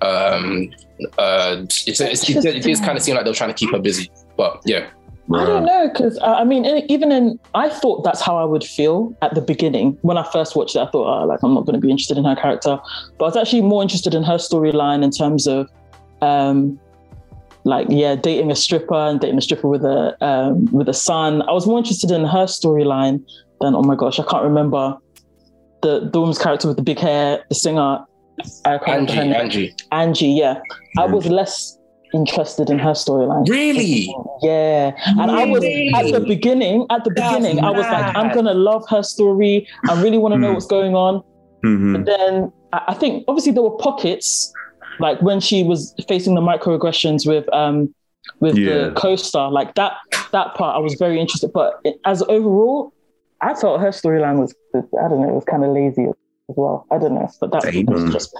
Um, 0.01 0.71
uh, 1.17 1.57
it's, 1.61 1.87
it's, 2.01 2.29
it, 2.29 2.65
it 2.65 2.79
kind 2.81 2.97
of 2.97 3.03
seemed 3.03 3.15
like 3.15 3.25
they 3.25 3.31
were 3.31 3.35
trying 3.35 3.49
to 3.49 3.55
keep 3.55 3.71
her 3.71 3.79
busy. 3.79 4.11
But 4.37 4.61
yeah, 4.65 4.89
I 5.33 5.45
don't 5.45 5.65
know 5.65 5.89
because 5.89 6.17
uh, 6.19 6.33
I 6.33 6.43
mean, 6.43 6.65
even 6.89 7.11
in 7.11 7.39
I 7.53 7.69
thought 7.69 8.03
that's 8.03 8.21
how 8.21 8.37
I 8.37 8.45
would 8.45 8.63
feel 8.63 9.15
at 9.21 9.35
the 9.35 9.41
beginning 9.41 9.97
when 10.01 10.17
I 10.17 10.29
first 10.31 10.55
watched 10.55 10.75
it. 10.75 10.79
I 10.79 10.89
thought, 10.89 11.07
oh, 11.07 11.25
like 11.25 11.43
I'm 11.43 11.53
not 11.53 11.65
going 11.65 11.79
to 11.79 11.79
be 11.79 11.91
interested 11.91 12.17
in 12.17 12.25
her 12.25 12.35
character, 12.35 12.79
but 13.17 13.25
I 13.25 13.27
was 13.27 13.37
actually 13.37 13.61
more 13.61 13.81
interested 13.81 14.15
in 14.15 14.23
her 14.23 14.35
storyline 14.35 15.03
in 15.03 15.11
terms 15.11 15.45
of, 15.45 15.69
um, 16.21 16.79
like 17.65 17.87
yeah, 17.89 18.15
dating 18.15 18.51
a 18.51 18.55
stripper 18.55 18.93
and 18.95 19.19
dating 19.19 19.37
a 19.37 19.41
stripper 19.41 19.67
with 19.67 19.83
a 19.83 20.15
um, 20.25 20.65
with 20.71 20.87
a 20.89 20.93
son. 20.93 21.41
I 21.43 21.51
was 21.51 21.67
more 21.67 21.77
interested 21.77 22.11
in 22.11 22.25
her 22.25 22.45
storyline 22.45 23.23
than 23.61 23.75
oh 23.75 23.83
my 23.83 23.95
gosh, 23.95 24.19
I 24.19 24.23
can't 24.23 24.43
remember 24.43 24.97
the 25.81 26.09
the 26.11 26.19
woman's 26.19 26.39
character 26.39 26.67
with 26.67 26.77
the 26.77 26.83
big 26.83 26.99
hair, 26.99 27.43
the 27.49 27.55
singer. 27.55 27.99
I 28.65 28.77
can't 28.77 29.09
Angie, 29.09 29.13
remember 29.13 29.17
her 29.19 29.25
name. 29.25 29.33
Angie. 29.41 29.75
Angie, 29.91 30.27
yeah. 30.27 30.59
I 30.97 31.05
was 31.05 31.25
less 31.27 31.77
interested 32.13 32.69
in 32.69 32.79
her 32.79 32.91
storyline. 32.91 33.47
Really? 33.49 34.15
Yeah. 34.41 34.91
And 35.05 35.29
I 35.29 35.45
was 35.45 35.63
at 35.63 36.19
the 36.19 36.25
beginning, 36.25 36.87
at 36.89 37.03
the 37.03 37.11
That's 37.11 37.35
beginning, 37.35 37.63
I 37.63 37.69
was 37.69 37.85
like, 37.85 38.15
I'm 38.15 38.33
gonna 38.33 38.53
love 38.53 38.83
her 38.89 39.03
story. 39.03 39.67
I 39.89 40.01
really 40.01 40.17
want 40.17 40.33
to 40.33 40.39
know 40.39 40.47
Hmm. 40.47 40.53
what's 40.53 40.65
going 40.65 40.95
on. 40.95 41.21
Mhm. 41.65 41.93
But 41.93 42.05
then 42.05 42.51
I 42.73 42.81
I 42.87 42.93
think 42.93 43.25
obviously 43.27 43.51
there 43.51 43.63
were 43.63 43.77
pockets, 43.77 44.51
like 44.99 45.21
when 45.21 45.39
she 45.39 45.63
was 45.63 45.93
facing 46.07 46.35
the 46.35 46.41
microaggressions 46.41 47.25
with 47.27 47.51
um 47.53 47.93
with 48.41 48.57
Yeah. 48.57 48.89
the 48.89 48.91
co-star. 48.91 49.51
Like 49.51 49.75
that 49.75 49.93
that 50.31 50.53
part, 50.55 50.75
I 50.75 50.79
was 50.79 50.95
very 50.95 51.19
interested. 51.19 51.51
But 51.53 51.81
as 52.05 52.21
overall, 52.23 52.93
I 53.41 53.53
felt 53.55 53.79
her 53.81 53.89
storyline 53.89 54.37
was 54.39 54.53
I 54.75 54.81
don't 55.07 55.21
know, 55.21 55.29
it 55.29 55.33
was 55.35 55.45
kind 55.45 55.63
of 55.63 55.71
lazy 55.73 56.03
as 56.05 56.55
well. 56.55 56.85
I 56.91 56.97
don't 56.97 57.15
know, 57.15 57.29
but 57.39 57.51
that 57.51 57.61
Damn. 57.63 57.85
was 57.85 58.11
just 58.13 58.35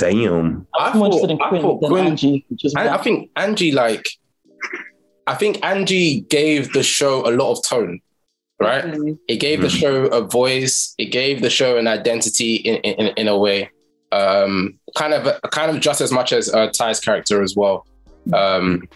Damn. 0.00 0.66
I 0.74 0.90
I'm 0.90 0.98
more 0.98 1.06
interested 1.06 1.30
in 1.30 1.38
Quinn 1.38 1.62
thought 1.62 1.80
than 1.80 1.90
Quinn, 1.90 2.06
Angie, 2.06 2.44
which 2.48 2.64
is 2.64 2.74
I, 2.76 2.88
I 2.94 2.98
think 2.98 3.30
Angie 3.36 3.72
like, 3.72 4.06
I 5.26 5.34
think 5.34 5.64
Angie 5.64 6.20
gave 6.22 6.72
the 6.72 6.82
show 6.82 7.26
a 7.28 7.32
lot 7.32 7.52
of 7.52 7.64
tone, 7.64 8.00
right? 8.60 8.82
Definitely. 8.82 9.18
It 9.28 9.36
gave 9.36 9.60
the 9.62 9.68
Mhm. 9.68 9.80
show 9.80 10.04
a 10.06 10.20
voice. 10.22 10.94
It 10.98 11.06
gave 11.06 11.40
the 11.42 11.50
show 11.50 11.76
an 11.78 11.86
identity 11.86 12.56
in 12.56 12.76
in, 12.78 13.06
in 13.16 13.28
a 13.28 13.38
way. 13.38 13.70
Um, 14.12 14.78
kind 14.96 15.14
of 15.14 15.40
kind 15.50 15.70
of 15.74 15.80
just 15.80 16.00
as 16.00 16.10
much 16.12 16.32
as 16.32 16.52
uh, 16.52 16.68
Ty's 16.70 16.98
character 17.00 17.42
as 17.42 17.54
well. 17.56 17.86
Um, 18.32 18.88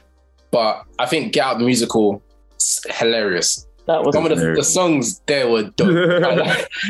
but 0.50 0.84
I 0.98 1.06
think 1.06 1.32
Get 1.32 1.44
Out 1.46 1.58
the 1.58 1.64
musical 1.64 2.22
is 2.58 2.80
hilarious. 2.90 3.66
that 3.86 4.02
was 4.04 4.14
Some 4.14 4.26
of 4.26 4.36
the, 4.38 4.54
the 4.54 4.64
songs 4.64 5.20
there 5.26 5.48
were 5.48 5.64
dope. 5.76 5.88
no, 5.88 6.10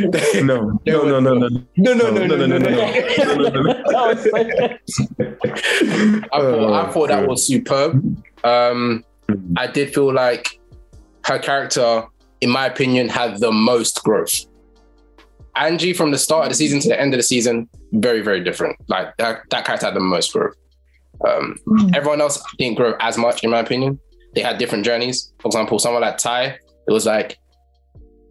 No, 0.03 0.81
no, 0.87 1.21
no, 1.21 1.21
no, 1.21 1.35
no. 1.35 1.49
no, 1.77 1.93
no, 1.95 2.11
No, 2.11 2.11
no, 2.11 2.37
no, 2.37 2.47
no, 2.47 2.59
no. 2.59 2.71
that 2.71 3.93
was 3.93 4.23
so 4.25 4.45
good. 4.45 6.29
I 6.33 6.41
thought, 6.41 6.73
I 6.73 6.89
Oh, 6.89 6.93
thought 6.93 7.09
that 7.09 7.27
was 7.29 7.47
superb. 7.47 8.03
Um, 8.45 9.05
I 9.57 9.67
did 9.67 9.95
feel 9.95 10.13
like 10.13 10.59
her 11.25 11.39
character, 11.39 12.05
in 12.41 12.51
my 12.51 12.67
opinion, 12.67 13.09
had 13.09 13.39
the 13.41 13.53
most 13.53 14.03
growth. 14.03 14.45
Angie, 15.57 15.93
from 15.93 16.11
the 16.11 16.19
start 16.19 16.45
of 16.47 16.51
the 16.51 16.57
season 16.57 16.81
to 16.81 16.89
the 16.89 17.01
end 17.01 17.15
of 17.15 17.19
the 17.19 17.23
season, 17.25 17.69
very, 17.93 18.21
very 18.21 18.43
different. 18.43 18.77
Like 18.89 19.17
that, 19.19 19.43
that 19.51 19.65
character 19.65 19.87
had 19.87 19.95
the 19.95 20.01
most 20.01 20.33
growth. 20.33 20.57
Um, 21.27 21.57
everyone 21.95 22.21
else 22.21 22.43
didn't 22.59 22.77
grow 22.77 22.95
as 23.01 23.17
much, 23.17 23.45
in 23.45 23.51
my 23.51 23.61
opinion. 23.61 23.99
They 24.35 24.41
had 24.43 24.59
different 24.59 24.85
journeys. 24.85 25.33
For 25.39 25.49
example, 25.49 25.79
someone 25.79 26.03
like 26.03 26.19
Ty, 26.19 26.45
it 26.45 26.93
was 26.93 27.07
like 27.07 27.39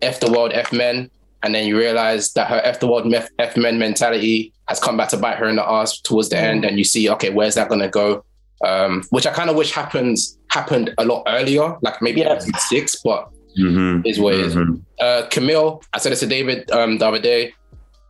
F 0.01 0.19
the 0.19 0.31
world, 0.31 0.51
F 0.53 0.73
men. 0.73 1.09
And 1.43 1.55
then 1.55 1.67
you 1.67 1.77
realize 1.77 2.33
that 2.33 2.47
her 2.47 2.61
F 2.63 2.79
the 2.79 2.87
world, 2.87 3.13
F 3.39 3.57
men 3.57 3.79
mentality 3.79 4.53
has 4.67 4.79
come 4.79 4.97
back 4.97 5.09
to 5.09 5.17
bite 5.17 5.37
her 5.37 5.47
in 5.47 5.55
the 5.55 5.69
ass 5.69 5.99
towards 5.99 6.29
the 6.29 6.37
end. 6.37 6.65
And 6.65 6.77
you 6.77 6.83
see, 6.83 7.09
okay, 7.09 7.29
where's 7.29 7.55
that 7.55 7.69
going 7.69 7.81
to 7.81 7.89
go? 7.89 8.23
Um, 8.63 9.03
which 9.09 9.27
I 9.27 9.33
kind 9.33 9.49
of 9.49 9.57
wish 9.57 9.71
happens 9.71 10.37
happened 10.49 10.93
a 10.97 11.03
lot 11.03 11.23
earlier, 11.27 11.75
like 11.81 12.01
maybe 12.01 12.23
episode 12.23 12.55
six, 12.57 13.01
but 13.03 13.29
Mhm, 13.57 14.05
is 14.05 14.19
what 14.19 14.33
it 14.33 14.41
is. 14.41 14.55
mhm. 14.55 14.81
Uh, 14.99 15.23
Camille, 15.29 15.81
I 15.93 15.97
said 15.99 16.11
this 16.11 16.19
to 16.21 16.27
David 16.27 16.69
um, 16.71 16.97
the 16.97 17.07
other 17.07 17.19
day. 17.19 17.53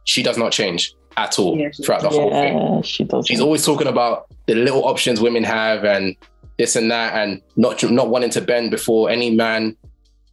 She 0.05 0.21
does 0.23 0.37
not 0.37 0.51
change 0.51 0.93
at 1.17 1.37
all 1.39 1.57
Yeah, 1.57 1.69
throughout 1.83 2.01
the 2.01 2.09
whole 2.09 2.29
thing. 2.31 2.81
She 2.83 3.03
does. 3.03 3.27
She's 3.27 3.39
always 3.41 3.65
talking 3.65 3.87
about 3.87 4.27
the 4.47 4.55
little 4.55 4.85
options 4.85 5.21
women 5.21 5.43
have 5.43 5.83
and 5.85 6.15
this 6.57 6.75
and 6.75 6.91
that, 6.91 7.15
and 7.15 7.41
not 7.55 7.81
not 7.89 8.09
wanting 8.09 8.29
to 8.31 8.41
bend 8.41 8.71
before 8.71 9.09
any 9.09 9.29
man. 9.31 9.75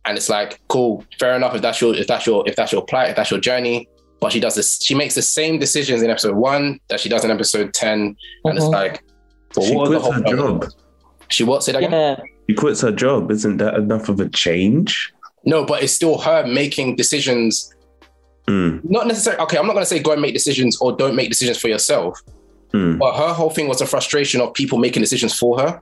And 0.07 0.17
it's 0.17 0.29
like, 0.31 0.61
cool, 0.69 1.05
fair 1.19 1.35
enough 1.37 1.55
if 1.55 1.63
that's 1.63 1.81
your 1.81 1.95
if 1.95 2.07
that's 2.07 2.27
your 2.27 2.47
if 2.49 2.57
that's 2.57 2.73
your 2.73 2.85
plight, 2.85 3.11
if 3.11 3.17
that's 3.17 3.31
your 3.31 3.41
journey. 3.41 3.89
But 4.21 4.33
she 4.33 4.41
does 4.41 4.55
this. 4.55 4.79
She 4.83 4.95
makes 4.95 5.15
the 5.15 5.23
same 5.23 5.59
decisions 5.59 6.03
in 6.03 6.11
episode 6.11 6.35
one 6.37 6.79
that 6.89 7.01
she 7.01 7.09
does 7.09 7.25
in 7.25 7.31
episode 7.31 7.73
ten, 7.73 8.17
and 8.45 8.57
it's 8.57 8.67
Mhm. 8.67 8.73
like, 8.73 9.03
but 9.55 9.65
She 9.65 9.75
what 9.75 9.89
was 9.91 10.03
the 10.03 10.11
quits 10.11 10.31
her 10.31 10.37
whole- 10.37 10.59
job. 10.59 10.71
She 11.31 11.45
what? 11.45 11.63
Say 11.63 11.73
that 11.73 11.79
again? 11.79 11.93
yeah, 11.93 12.17
She 12.49 12.55
quits 12.55 12.81
her 12.83 12.93
job. 12.93 13.31
Isn't 13.31 13.59
that 13.59 13.75
enough 13.75 14.09
of 14.09 14.21
a 14.21 14.29
change? 14.29 15.13
No, 15.45 15.65
but 15.65 15.83
it's 15.83 15.93
still 15.93 16.19
her 16.19 16.47
making 16.47 16.97
decisions. 16.97 17.73
Mm, 18.47 18.81
Not 18.89 19.07
necessarily. 19.07 19.43
Okay, 19.45 19.57
I'm 19.59 19.67
not 19.67 19.73
going 19.75 19.83
to 19.85 19.89
say 19.89 20.01
go 20.01 20.13
and 20.13 20.21
make 20.21 20.35
decisions 20.35 20.77
or 20.81 20.93
don't 20.97 21.15
make 21.15 21.29
decisions 21.29 21.59
for 21.59 21.69
yourself. 21.69 22.21
mm, 22.75 22.99
But 22.99 23.17
her 23.17 23.33
whole 23.33 23.51
thing 23.51 23.69
was 23.69 23.81
a 23.81 23.87
frustration 23.87 24.41
of 24.41 24.53
people 24.55 24.79
making 24.79 25.03
decisions 25.03 25.39
for 25.39 25.59
her. 25.61 25.81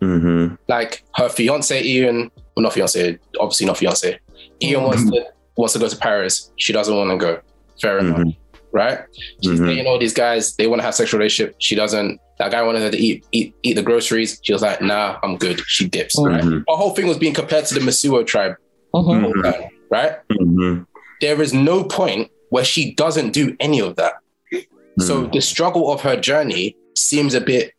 mhm. 0.00 0.56
Like 0.68 1.04
her 1.16 1.28
fiance 1.28 1.82
Ian, 1.82 2.30
well, 2.56 2.62
not 2.62 2.72
fiance, 2.72 3.18
obviously 3.38 3.66
not 3.66 3.76
fiance. 3.76 4.18
Ian 4.62 4.82
wants 4.84 5.04
to 5.10 5.26
wants 5.56 5.74
to 5.74 5.78
go 5.78 5.88
to 5.88 5.96
Paris. 5.96 6.50
She 6.56 6.72
doesn't 6.72 6.96
want 6.96 7.10
to 7.10 7.16
go. 7.18 7.40
Fair 7.82 7.98
enough, 7.98 8.18
Mhm. 8.20 8.36
right? 8.72 9.00
She's 9.42 9.60
Mhm. 9.60 9.66
dating 9.66 9.86
all 9.86 9.98
these 9.98 10.14
guys. 10.14 10.54
They 10.56 10.66
want 10.66 10.80
to 10.80 10.84
have 10.84 10.94
sexual 10.94 11.18
relationship. 11.18 11.54
She 11.58 11.74
doesn't. 11.74 12.18
That 12.40 12.50
guy 12.52 12.62
wanted 12.62 12.80
her 12.80 12.90
to 12.90 12.96
eat 12.98 13.24
eat 13.32 13.54
eat 13.62 13.74
the 13.74 13.82
groceries. 13.82 14.40
She 14.42 14.52
was 14.54 14.62
like, 14.62 14.80
Nah, 14.80 15.18
I'm 15.22 15.36
good. 15.36 15.60
She 15.66 15.86
dips. 15.86 16.16
Right. 16.18 16.42
Mhm. 16.42 16.64
Her 16.66 16.74
whole 16.80 16.94
thing 16.96 17.06
was 17.06 17.18
being 17.18 17.34
compared 17.34 17.66
to 17.66 17.74
the 17.74 17.80
Mosuo 17.80 18.26
tribe. 18.26 18.54
Mhm. 18.94 19.32
Mhm. 19.34 19.68
Right. 19.90 20.12
Mhm. 20.32 20.86
There 21.20 21.42
is 21.42 21.52
no 21.52 21.84
point 21.84 22.30
where 22.48 22.64
she 22.64 22.94
doesn't 22.94 23.32
do 23.32 23.54
any 23.60 23.80
of 23.80 23.96
that. 23.96 24.14
So 24.98 25.12
Mm. 25.24 25.32
the 25.34 25.40
struggle 25.42 25.92
of 25.92 26.00
her 26.00 26.16
journey 26.16 26.76
seems 26.96 27.34
a 27.34 27.42
bit 27.42 27.72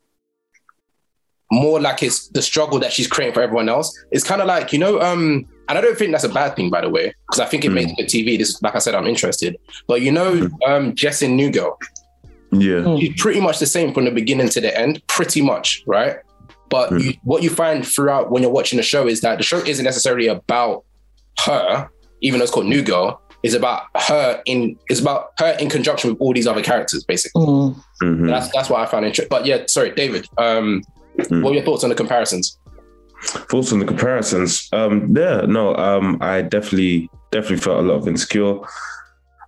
more 1.51 1.81
like 1.81 2.01
it's 2.03 2.27
the 2.29 2.41
struggle 2.41 2.77
that 2.79 2.93
she's 2.93 3.07
creating 3.07 3.33
for 3.33 3.41
everyone 3.41 3.67
else. 3.67 3.87
It's 4.11 4.23
kind 4.23 4.41
of 4.41 4.47
like, 4.47 4.71
you 4.71 4.79
know, 4.79 5.01
um, 5.01 5.45
and 5.67 5.77
I 5.77 5.81
don't 5.81 5.97
think 5.97 6.11
that's 6.11 6.23
a 6.23 6.29
bad 6.29 6.55
thing, 6.55 6.69
by 6.69 6.81
the 6.81 6.89
way, 6.89 7.13
because 7.27 7.39
I 7.39 7.45
think 7.45 7.65
it 7.65 7.71
Mm. 7.71 7.73
makes 7.73 7.91
good 7.97 8.07
TV. 8.09 8.37
This, 8.37 8.61
like 8.61 8.75
I 8.75 8.79
said, 8.79 8.93
I'm 8.95 9.07
interested. 9.07 9.57
But 9.87 10.01
you 10.01 10.11
know, 10.11 10.47
um, 10.67 10.93
Jess 10.95 11.21
in 11.23 11.35
New 11.35 11.49
Girl, 11.51 11.77
Yeah. 12.51 12.83
Mm. 12.83 12.99
she's 12.99 13.21
pretty 13.21 13.39
much 13.39 13.59
the 13.59 13.65
same 13.65 13.93
from 13.93 14.05
the 14.05 14.11
beginning 14.11 14.49
to 14.49 14.61
the 14.61 14.77
end, 14.77 15.01
pretty 15.07 15.41
much, 15.41 15.83
right? 15.87 16.17
But 16.69 16.89
Mm. 16.91 17.03
you, 17.03 17.13
what 17.23 17.43
you 17.43 17.49
find 17.49 17.85
throughout 17.87 18.31
when 18.31 18.43
you're 18.43 18.51
watching 18.51 18.77
the 18.77 18.83
show 18.83 19.07
is 19.07 19.21
that 19.21 19.37
the 19.37 19.43
show 19.43 19.57
isn't 19.59 19.83
necessarily 19.85 20.27
about 20.27 20.83
her, 21.45 21.89
even 22.21 22.39
though 22.39 22.43
it's 22.43 22.51
called 22.53 22.65
New 22.67 22.81
Girl. 22.81 23.21
It's 23.43 23.55
about 23.55 23.83
her 23.95 24.41
in. 24.45 24.77
It's 24.89 24.99
about 25.01 25.29
her 25.39 25.57
in 25.59 25.67
conjunction 25.69 26.11
with 26.11 26.19
all 26.21 26.31
these 26.33 26.45
other 26.45 26.61
characters, 26.61 27.03
basically. 27.03 27.43
Mm. 27.43 27.75
Mhm. 28.03 28.27
That's 28.27 28.51
that's 28.51 28.69
what 28.69 28.81
I 28.81 28.85
found 28.85 29.05
interesting. 29.05 29.29
But 29.29 29.45
yeah, 29.45 29.63
sorry, 29.67 29.91
David. 29.91 30.27
Um, 30.37 30.83
Mm. 31.19 31.41
what 31.43 31.51
are 31.51 31.55
your 31.55 31.63
thoughts 31.63 31.83
on 31.83 31.89
the 31.89 31.95
comparisons? 31.95 32.57
Thoughts 33.23 33.71
on 33.73 33.79
the 33.79 33.85
comparisons? 33.85 34.69
Um, 34.73 35.13
yeah, 35.15 35.41
no, 35.47 35.75
um, 35.75 36.17
I 36.21 36.41
definitely 36.41 37.09
definitely 37.31 37.57
felt 37.57 37.79
a 37.79 37.87
lot 37.87 37.95
of 37.95 38.07
insecure. 38.07 38.55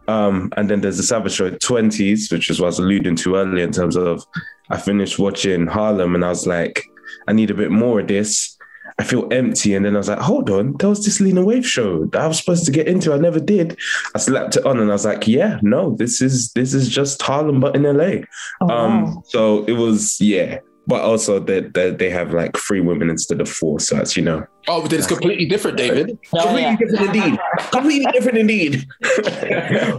Um, 0.08 0.52
and 0.58 0.70
then 0.70 0.82
there's 0.82 0.98
the 0.98 1.04
Savage 1.04 1.34
Show 1.34 1.50
twenties, 1.58 2.32
which 2.32 2.50
is 2.50 2.60
what 2.60 2.66
I 2.68 2.70
was 2.70 2.80
alluding 2.80 3.16
to 3.18 3.36
earlier 3.36 3.64
in 3.64 3.72
terms 3.72 3.96
of 3.96 4.26
I 4.70 4.78
finished 4.78 5.20
watching 5.20 5.68
Harlem 5.68 6.16
and 6.16 6.26
I 6.26 6.30
was 6.30 6.46
like, 6.48 6.84
I 7.28 7.34
need 7.34 7.52
a 7.52 7.54
bit 7.56 7.72
more 7.72 8.00
of 8.02 8.08
this. 8.08 8.58
I 9.00 9.04
feel 9.04 9.28
empty. 9.34 9.74
And 9.74 9.84
then 9.86 9.96
I 9.96 9.98
was 9.98 10.10
like, 10.10 10.20
hold 10.20 10.50
on, 10.52 10.74
there 10.78 10.90
was 10.90 11.04
this 11.04 11.20
Lena 11.20 11.42
Waithe 11.42 11.66
show 11.66 12.06
that 12.08 12.22
I 12.22 12.28
was 12.28 12.38
supposed 12.38 12.66
to 12.66 12.72
get 12.72 12.88
into. 12.88 13.12
I 13.14 13.18
never 13.18 13.40
did. 13.40 13.78
I 14.14 14.20
slapped 14.20 14.56
it 14.58 14.66
on 14.66 14.80
and 14.80 14.90
I 14.90 14.94
was 14.94 15.06
like, 15.06 15.28
yeah, 15.28 15.58
no, 15.64 15.96
this 15.96 16.22
is 16.22 16.52
this 16.54 16.74
is 16.76 16.90
just 16.90 17.22
Harlem 17.22 17.60
but 17.60 17.76
in 17.76 17.84
LA. 17.84 18.24
Oh, 18.62 18.70
Um, 18.70 19.04
wow. 19.16 19.24
so 19.26 19.64
it 19.66 19.74
was 19.74 20.18
yeah, 20.22 20.60
but 20.86 21.02
also 21.02 21.40
that 21.40 21.74
they, 21.74 21.92
they 21.92 22.10
have 22.10 22.34
like 22.34 22.58
three 22.58 22.82
women 22.82 23.10
instead 23.10 23.40
of 23.42 23.50
four, 23.50 23.80
so 23.80 23.98
it's 23.98 24.18
you 24.18 24.24
know 24.24 24.46
Oh, 24.68 24.82
but 24.82 24.94
it's 24.94 25.08
completely 25.08 25.46
different, 25.46 25.78
David. 25.78 26.18
Oh, 26.34 26.56
yeah. 26.58 26.76
different 26.78 27.16
indeed, 27.16 27.40
completely 27.72 28.12
different 28.12 28.38
indeed. 28.38 28.86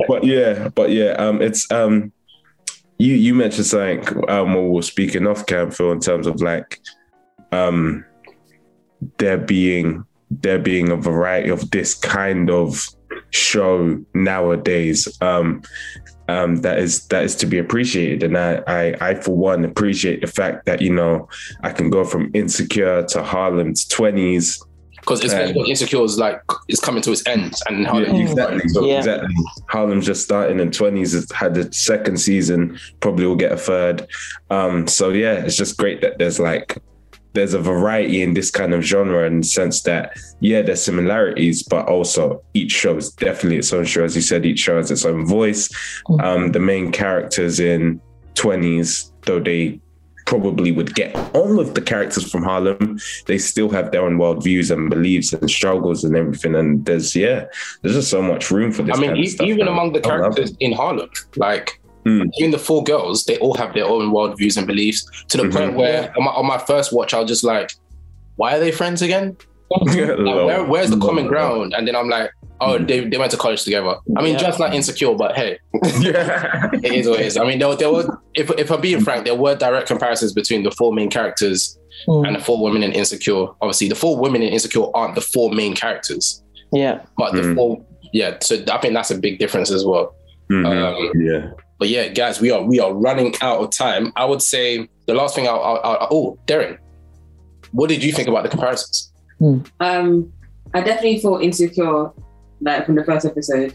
but 0.08 0.24
yeah, 0.24 0.68
but 0.68 0.90
yeah, 0.90 1.12
um, 1.12 1.42
it's 1.42 1.70
um, 1.70 2.12
you 2.98 3.14
you 3.14 3.34
mentioned 3.34 3.66
something 3.66 4.30
um 4.30 4.54
when 4.54 4.64
we 4.64 4.70
were 4.70 4.82
speaking 4.82 5.26
off 5.26 5.46
cam 5.46 5.70
Phil 5.70 5.92
in 5.92 6.00
terms 6.00 6.26
of 6.26 6.40
like 6.40 6.80
um 7.52 8.04
there 9.18 9.38
being 9.38 10.04
there 10.30 10.58
being 10.58 10.90
a 10.90 10.96
variety 10.96 11.50
of 11.50 11.70
this 11.70 11.94
kind 11.94 12.50
of 12.50 12.86
show 13.30 14.02
nowadays 14.14 15.08
um 15.20 15.62
um 16.28 16.56
that 16.56 16.78
is 16.78 17.06
that 17.08 17.22
is 17.22 17.34
to 17.36 17.46
be 17.46 17.58
appreciated 17.58 18.22
and 18.22 18.36
I, 18.38 18.62
I 18.66 18.96
i 19.10 19.14
for 19.14 19.36
one 19.36 19.64
appreciate 19.64 20.20
the 20.22 20.26
fact 20.26 20.64
that 20.66 20.80
you 20.80 20.92
know 20.92 21.28
i 21.62 21.70
can 21.70 21.90
go 21.90 22.04
from 22.04 22.30
insecure 22.34 23.04
to 23.06 23.22
harlem's 23.22 23.84
20s 23.86 24.58
Because 25.00 25.20
Um, 25.34 25.54
insecure 25.66 26.02
is 26.02 26.16
like 26.18 26.40
it's 26.66 26.80
coming 26.80 27.02
to 27.02 27.12
its 27.12 27.22
end, 27.26 27.52
and 27.68 27.86
how 27.86 27.98
yeah, 27.98 28.16
exactly. 28.16 28.66
So 28.70 28.86
Yeah. 28.86 28.98
exactly. 28.98 29.34
Harlem's 29.68 30.06
just 30.06 30.22
starting 30.24 30.60
in 30.60 30.70
twenties. 30.70 31.14
It's 31.14 31.30
had 31.30 31.52
the 31.54 31.70
second 31.72 32.16
season. 32.18 32.78
Probably 33.00 33.26
will 33.26 33.36
get 33.36 33.52
a 33.52 33.56
third. 33.58 34.06
Um, 34.48 34.86
so 34.86 35.10
yeah, 35.10 35.44
it's 35.44 35.56
just 35.56 35.76
great 35.76 36.00
that 36.00 36.16
there's 36.18 36.40
like 36.40 36.78
there's 37.34 37.52
a 37.52 37.58
variety 37.58 38.22
in 38.22 38.32
this 38.34 38.50
kind 38.50 38.72
of 38.72 38.82
genre 38.82 39.26
in 39.26 39.40
the 39.40 39.46
sense 39.46 39.82
that 39.82 40.16
yeah, 40.40 40.62
there's 40.62 40.82
similarities, 40.82 41.62
but 41.62 41.86
also 41.88 42.42
each 42.54 42.72
show 42.72 42.96
is 42.96 43.10
definitely 43.10 43.58
its 43.58 43.72
own 43.72 43.84
show. 43.84 44.04
As 44.04 44.16
you 44.16 44.22
said, 44.22 44.46
each 44.46 44.60
show 44.60 44.76
has 44.76 44.90
its 44.90 45.04
own 45.04 45.26
voice. 45.26 45.68
Mhm. 46.08 46.22
Um, 46.22 46.52
the 46.52 46.60
main 46.60 46.90
characters 46.92 47.60
in 47.60 48.00
twenties, 48.34 49.12
though 49.26 49.40
they 49.40 49.80
probably 50.26 50.72
would 50.72 50.94
get 50.94 51.14
on 51.34 51.54
with 51.56 51.74
the 51.74 51.82
characters 51.82 52.30
from 52.30 52.42
Harlem, 52.42 52.98
they 53.26 53.36
still 53.36 53.68
have 53.68 53.90
their 53.90 54.02
own 54.02 54.16
worldviews 54.16 54.70
and 54.70 54.88
beliefs 54.88 55.34
and 55.34 55.50
struggles 55.50 56.02
and 56.02 56.16
everything. 56.16 56.54
And 56.54 56.84
there's 56.86 57.14
yeah, 57.14 57.44
there's 57.82 57.94
just 57.96 58.10
so 58.10 58.22
much 58.22 58.50
room 58.50 58.72
for 58.72 58.82
this. 58.82 58.96
I 58.96 59.00
mean, 59.00 59.10
kind 59.10 59.18
of 59.40 59.46
e- 59.46 59.50
even 59.50 59.66
now. 59.66 59.72
among 59.72 59.92
the 59.92 60.00
characters 60.00 60.52
in 60.60 60.72
Harlem, 60.72 61.10
like 61.36 61.80
Mm. 62.04 62.30
even 62.38 62.50
the 62.50 62.58
four 62.58 62.82
girls, 62.84 63.24
they 63.24 63.38
all 63.38 63.54
have 63.54 63.72
their 63.74 63.86
own 63.86 64.12
worldviews 64.12 64.56
and 64.58 64.66
beliefs. 64.66 65.06
To 65.28 65.38
the 65.38 65.44
Mhm. 65.44 65.52
point 65.52 65.74
where 65.74 66.12
on 66.16 66.24
my, 66.24 66.30
on 66.32 66.46
my 66.46 66.58
first 66.58 66.92
watch, 66.92 67.14
I 67.14 67.20
was 67.20 67.28
just 67.28 67.44
like, 67.44 67.72
"Why 68.36 68.56
are 68.56 68.60
they 68.60 68.70
friends 68.72 69.00
again? 69.02 69.36
Like, 69.70 69.96
where, 70.46 70.64
where's 70.64 70.90
the 70.90 70.98
common 70.98 71.26
ground?" 71.26 71.72
And 71.74 71.86
then 71.88 71.96
I'm 71.96 72.08
like, 72.08 72.30
Oh, 72.60 72.78
they, 72.78 73.00
they 73.08 73.18
went 73.18 73.32
to 73.32 73.36
college 73.36 73.64
together. 73.64 73.96
I 74.16 74.22
mean, 74.22 74.34
Yeah. 74.34 74.38
just 74.46 74.60
like 74.60 74.72
insecure, 74.74 75.12
but 75.14 75.34
hey, 75.34 75.58
yeah. 76.00 76.70
it 76.72 76.92
is 76.92 77.08
what 77.08 77.18
it 77.20 77.26
is. 77.26 77.36
I 77.36 77.44
mean, 77.44 77.58
there, 77.58 77.68
were- 77.68 77.74
there 77.76 77.90
were, 77.92 78.06
if, 78.34 78.48
if 78.52 78.70
I'm 78.70 78.80
being 78.80 79.00
frank, 79.00 79.24
there 79.24 79.34
were 79.34 79.56
direct 79.56 79.88
comparisons 79.88 80.32
between 80.32 80.62
the 80.62 80.70
four 80.70 80.92
main 80.92 81.10
characters 81.10 81.76
Mm. 82.08 82.26
and 82.26 82.36
the 82.36 82.40
four 82.40 82.62
women 82.62 82.82
in 82.82 82.92
Insecure. 82.92 83.46
Obviously, 83.60 83.88
the 83.88 83.94
four 83.96 84.16
women 84.18 84.40
in 84.42 84.52
Insecure 84.52 84.86
aren't 84.94 85.14
the 85.16 85.20
four 85.20 85.50
main 85.52 85.74
characters, 85.74 86.42
Yeah. 86.72 87.00
but 87.18 87.32
the 87.34 87.42
Mm. 87.42 87.54
four, 87.56 87.80
yeah. 88.12 88.36
So 88.40 88.56
I 88.70 88.78
think 88.78 88.94
that's 88.94 89.10
a 89.10 89.18
big 89.18 89.38
difference 89.38 89.70
as 89.72 89.84
well. 89.84 90.14
Mhm. 90.50 90.64
Um, 90.66 91.10
yeah. 91.20 91.50
But 91.84 91.90
yeah, 91.90 92.08
guys, 92.08 92.40
we 92.40 92.50
are 92.50 92.62
we 92.62 92.80
are 92.80 92.94
running 92.94 93.34
out 93.42 93.60
of 93.60 93.68
time. 93.70 94.10
I 94.16 94.24
would 94.24 94.40
say 94.40 94.88
the 95.04 95.12
last 95.12 95.34
thing 95.34 95.46
I'll, 95.46 95.60
I'll, 95.60 95.80
I'll 95.84 96.08
oh, 96.10 96.38
Darren, 96.46 96.78
what 97.72 97.90
did 97.90 98.02
you 98.02 98.10
think 98.10 98.26
about 98.26 98.42
the 98.42 98.48
comparisons? 98.48 99.12
Um, 99.80 100.32
I 100.72 100.80
definitely 100.80 101.18
thought 101.18 101.42
insecure, 101.42 102.10
like 102.62 102.86
from 102.86 102.94
the 102.94 103.04
first 103.04 103.26
episode, 103.26 103.74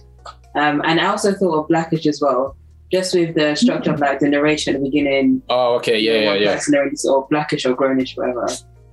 um, 0.55 0.81
and 0.85 0.99
I 0.99 1.05
also 1.05 1.35
thought 1.35 1.53
of 1.59 1.67
Blackish 1.67 2.07
as 2.07 2.19
well, 2.19 2.57
just 2.91 3.13
with 3.13 3.35
the 3.35 3.53
structure 3.53 3.93
of 3.93 3.99
like 3.99 4.21
the 4.21 4.27
narration 4.27 4.73
at 4.73 4.81
the 4.81 4.89
beginning. 4.89 5.43
Oh, 5.47 5.75
okay, 5.75 5.99
yeah, 5.99 6.13
you 6.13 6.17
know, 6.17 6.23
yeah, 6.23 6.31
one 6.31 6.41
yeah. 6.41 6.55
person 6.55 6.71
narrates 6.71 7.05
or 7.05 7.27
Blackish 7.27 7.63
or 7.63 7.75
Grownish, 7.75 8.17
whatever. 8.17 8.47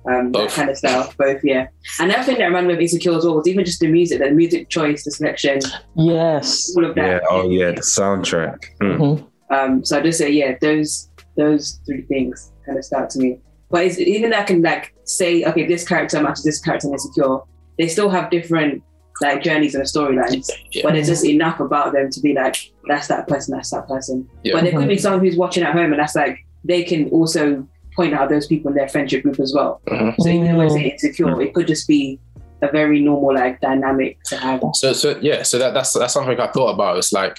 Um, 0.07 0.31
that 0.31 0.49
kind 0.51 0.69
of 0.69 0.77
stuff. 0.77 1.17
both, 1.17 1.43
yeah. 1.43 1.67
And 1.99 2.09
another 2.11 2.23
thing 2.23 2.37
that 2.37 2.45
reminded 2.45 2.67
me 2.69 2.73
of 2.75 2.79
Insecure 2.79 3.15
as 3.17 3.25
well 3.25 3.35
was 3.35 3.47
even 3.47 3.65
just 3.65 3.79
the 3.81 3.87
music, 3.87 4.19
the 4.19 4.31
music 4.31 4.69
choice, 4.69 5.03
the 5.03 5.11
selection, 5.11 5.59
Yes. 5.95 6.73
all 6.77 6.85
of 6.85 6.95
that. 6.95 7.01
Yeah. 7.05 7.13
that. 7.19 7.23
Oh 7.29 7.49
yeah. 7.49 7.71
The 7.71 7.81
soundtrack. 7.81 8.59
Mm. 8.81 8.97
Mhm. 8.97 9.27
Um, 9.49 9.85
so 9.85 9.97
I 9.97 10.01
just 10.01 10.17
say, 10.17 10.29
yeah, 10.31 10.55
those 10.61 11.09
those 11.35 11.79
three 11.85 12.01
things 12.03 12.51
kind 12.65 12.77
of 12.77 12.83
start 12.85 13.09
to 13.11 13.19
me. 13.19 13.39
But 13.69 13.85
it's, 13.85 13.99
even 13.99 14.29
though 14.31 14.37
I 14.37 14.43
can 14.43 14.61
like 14.61 14.93
say, 15.03 15.43
okay, 15.43 15.65
this 15.67 15.87
character 15.87 16.21
matches 16.21 16.43
this 16.43 16.59
character 16.61 16.87
in 16.87 16.93
Insecure, 16.93 17.39
they 17.77 17.87
still 17.87 18.09
have 18.09 18.29
different 18.31 18.81
like 19.21 19.43
journeys 19.43 19.75
and 19.75 19.83
storylines. 19.83 20.49
Yeah. 20.71 20.83
But 20.83 20.93
there's 20.93 21.07
just 21.07 21.25
enough 21.25 21.59
about 21.59 21.91
them 21.93 22.09
to 22.11 22.21
be 22.21 22.33
like, 22.33 22.55
that's 22.87 23.07
that 23.07 23.27
person, 23.27 23.55
that's 23.55 23.71
that 23.71 23.87
person. 23.87 24.27
Yeah. 24.43 24.53
But 24.53 24.63
there 24.63 24.71
could 24.73 24.87
be 24.87 24.97
someone 24.97 25.19
who's 25.25 25.35
watching 25.35 25.63
at 25.63 25.73
home 25.73 25.91
and 25.91 25.99
that's 25.99 26.15
like 26.15 26.37
they 26.63 26.83
can 26.83 27.09
also 27.09 27.67
point 27.97 28.13
out 28.13 28.29
those 28.29 28.47
people 28.47 28.69
in 28.71 28.77
their 28.77 28.87
friendship 28.87 29.23
group 29.23 29.39
as 29.41 29.53
well. 29.53 29.81
Mhm. 29.87 30.15
So 30.19 30.29
even 30.29 30.45
though 30.55 30.61
I 30.63 30.67
say 30.69 30.83
Mm. 30.85 30.91
insecure, 30.93 31.41
it 31.41 31.53
could 31.53 31.67
just 31.67 31.85
be 31.87 32.19
a 32.61 32.71
very 32.71 32.99
normal 33.01 33.33
like 33.35 33.59
dynamic 33.59 34.17
to 34.29 34.37
have. 34.37 34.61
So, 34.75 34.93
so 34.93 35.17
yeah, 35.21 35.43
so 35.43 35.57
that, 35.59 35.73
that's 35.73 35.91
that's 35.93 36.13
something 36.13 36.39
I 36.39 36.47
thought 36.55 36.69
about. 36.77 36.97
It's 36.97 37.11
like, 37.11 37.35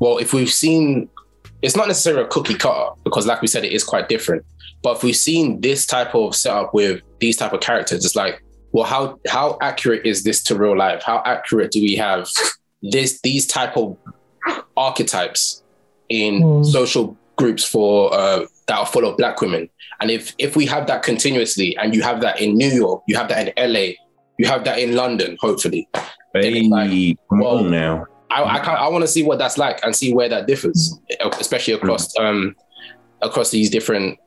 well, 0.00 0.16
if 0.18 0.32
we've 0.32 0.50
seen, 0.64 1.08
it's 1.62 1.76
not 1.76 1.86
necessarily 1.86 2.22
a 2.24 2.26
cookie 2.28 2.54
cutter 2.64 2.90
because, 3.04 3.26
like 3.26 3.40
we 3.42 3.48
said, 3.48 3.64
it 3.64 3.72
is 3.72 3.84
quite 3.84 4.08
different. 4.08 4.42
But 4.82 4.96
if 4.96 5.02
we've 5.02 5.16
seen 5.30 5.60
this 5.60 5.84
type 5.86 6.14
of 6.14 6.34
setup 6.34 6.72
with 6.74 7.02
these 7.20 7.36
type 7.36 7.52
of 7.52 7.60
characters, 7.60 8.04
it's 8.04 8.16
like, 8.16 8.42
well, 8.72 8.84
how 8.94 9.18
how 9.28 9.58
accurate 9.60 10.02
is 10.06 10.24
this 10.24 10.42
to 10.44 10.54
real 10.56 10.76
life? 10.76 11.02
How 11.02 11.22
accurate 11.26 11.70
do 11.70 11.80
we 11.82 11.94
have 11.96 12.28
this 12.82 13.20
these 13.20 13.46
type 13.46 13.76
of 13.76 13.96
archetypes 14.76 15.62
in 16.08 16.42
Mm. 16.42 16.64
social 16.66 17.16
groups 17.36 17.64
for 17.64 18.12
uh, 18.12 18.40
that 18.70 18.78
are 18.78 18.86
full 18.86 19.04
of 19.04 19.16
black 19.16 19.40
women? 19.40 19.68
And 20.00 20.10
if 20.10 20.34
if 20.38 20.56
we 20.56 20.64
have 20.66 20.86
that 20.86 21.02
continuously, 21.02 21.76
and 21.76 21.94
you 21.94 22.02
have 22.02 22.20
that 22.22 22.40
in 22.40 22.54
New 22.54 22.70
York, 22.70 23.02
you 23.06 23.16
have 23.16 23.28
that 23.28 23.48
in 23.48 23.72
LA, 23.72 23.94
you 24.38 24.46
have 24.46 24.64
that 24.64 24.78
in 24.78 24.94
London, 24.94 25.36
hopefully. 25.40 25.88
Then 26.32 26.54
it's 26.56 26.68
like, 26.68 27.18
come 27.28 27.40
well, 27.40 27.58
on 27.58 27.70
now. 27.70 28.06
I 28.30 28.42
I, 28.42 28.58
I 28.58 28.88
want 28.88 29.02
to 29.02 29.08
see 29.08 29.22
what 29.22 29.38
that's 29.38 29.58
like 29.58 29.84
and 29.84 29.94
see 29.94 30.14
where 30.14 30.28
that 30.28 30.46
differs, 30.46 30.96
especially 31.38 31.74
across 31.74 32.16
um 32.18 32.54
across 33.20 33.50
these 33.50 33.70
different 33.70 34.18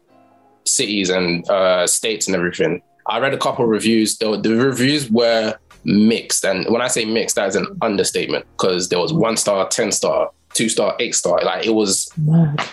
cities 0.66 1.10
and 1.10 1.50
uh, 1.50 1.88
states 1.88 2.28
and 2.28 2.36
everything. 2.36 2.82
I 3.08 3.20
read 3.20 3.34
a 3.34 3.38
couple 3.38 3.66
of 3.66 3.70
reviews. 3.70 4.18
The, 4.18 4.40
the 4.40 4.56
reviews 4.56 5.10
were 5.10 5.58
mixed, 5.84 6.46
and 6.46 6.66
when 6.72 6.82
I 6.82 6.88
say 6.88 7.06
mixed, 7.06 7.36
that 7.36 7.50
is 7.50 7.56
an 7.56 7.68
understatement 7.82 8.46
because 8.58 8.90
there 8.90 9.00
was 9.00 9.12
one 9.12 9.36
star, 9.36 9.68
ten 9.68 9.92
star, 9.92 10.32
two 10.54 10.70
star, 10.70 10.96
eight 11.00 11.16
star. 11.16 11.42
Like 11.44 11.66
it 11.66 11.74
was, 11.74 12.10
Mad. 12.18 12.64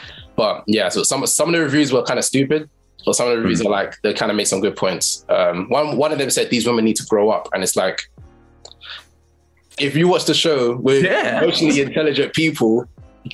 But 0.42 0.54
yeah. 0.76 0.88
So 0.94 1.02
some 1.10 1.20
some 1.26 1.48
of 1.50 1.54
the 1.54 1.60
reviews 1.68 1.88
were 1.94 2.02
kind 2.10 2.18
of 2.18 2.24
stupid. 2.24 2.62
But 3.06 3.14
some 3.18 3.26
of 3.28 3.32
the 3.34 3.40
reviews 3.42 3.60
are 3.64 3.70
like 3.80 3.92
they 4.02 4.12
kind 4.20 4.30
of 4.32 4.36
made 4.40 4.48
some 4.52 4.60
good 4.66 4.76
points. 4.84 5.24
Um, 5.36 5.56
one 5.78 5.86
one 6.04 6.10
of 6.14 6.18
them 6.18 6.30
said 6.36 6.44
these 6.50 6.66
women 6.68 6.84
need 6.88 6.96
to 7.02 7.06
grow 7.12 7.26
up, 7.36 7.44
and 7.52 7.62
it's 7.62 7.76
like 7.84 7.98
if 9.86 9.92
you 9.98 10.06
watch 10.08 10.24
the 10.24 10.34
show 10.34 10.76
with 10.76 11.02
Yeah. 11.04 11.42
emotionally 11.42 11.80
intelligent 11.80 12.30
people, 12.34 12.84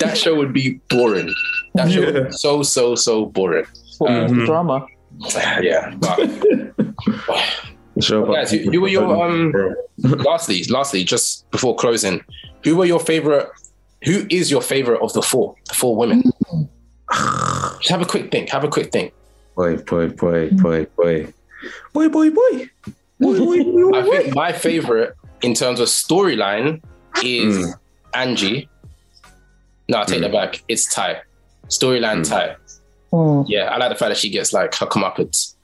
that 0.01 0.15
show 0.23 0.35
would 0.41 0.53
be 0.53 0.67
boring. 0.95 1.31
That 1.75 1.91
show 1.93 2.03
would 2.07 2.15
be 2.15 2.21
Yeah. 2.21 2.31
so 2.45 2.63
so 2.77 2.95
so 3.07 3.27
boring. 3.27 3.67
What 3.99 4.11
more 4.13 4.29
Mhm. 4.29 4.47
drama? 4.47 4.77
Yeah. 5.71 5.95
But 6.05 6.19
Sure, 8.07 8.27
guys, 8.37 8.51
who, 8.53 8.59
who 8.71 8.79
were 8.83 8.89
your 8.97 9.07
um? 9.25 9.53
lastly, 10.31 10.59
lastly, 10.79 11.03
just 11.03 11.51
before 11.51 11.75
closing, 11.83 12.17
who 12.65 12.77
were 12.77 12.85
your 12.85 13.01
favorite? 13.01 13.49
Who 14.05 14.27
is 14.29 14.51
your 14.51 14.61
favorite 14.75 15.01
of 15.07 15.11
the 15.15 15.23
four? 15.23 15.55
The 15.71 15.75
four 15.75 15.97
women. 15.97 16.21
Just 17.13 17.89
have 17.91 18.03
a 18.03 18.07
quick 18.07 18.31
think. 18.31 18.49
Have 18.51 18.65
a 18.65 18.69
quick 18.69 18.91
think. 18.93 19.13
boy, 19.55 19.77
boy, 19.79 20.09
boy, 20.09 20.51
boy, 20.51 20.87
boy, 20.97 21.33
boy, 21.95 22.09
boy, 22.09 22.31
boy. 22.31 22.71
Boy, 23.19 23.39
boy, 23.39 23.63
boy, 23.65 23.99
I 23.99 24.03
boy. 24.03 24.17
think 24.19 24.35
my 24.35 24.53
favorite 24.53 25.15
in 25.43 25.55
terms 25.55 25.81
of 25.81 25.89
storyline 25.89 26.83
is 27.25 27.57
Mm. 27.67 27.75
Angie. 28.15 28.69
No, 29.89 30.01
I 30.01 30.05
take 30.05 30.21
that 30.21 30.33
back. 30.33 30.63
It's 30.69 30.93
Ty. 30.93 31.23
Storyline 31.69 32.21
Mm. 32.25 32.29
Ty. 32.29 32.57
Mm. 33.13 33.45
Yeah, 33.49 33.65
I 33.71 33.79
like 33.79 33.89
the 33.91 33.95
fact 33.95 34.11
that 34.11 34.19
she 34.19 34.29
gets 34.31 34.53
like 34.53 34.75
her 34.75 34.87
comeuppance. 34.87 35.55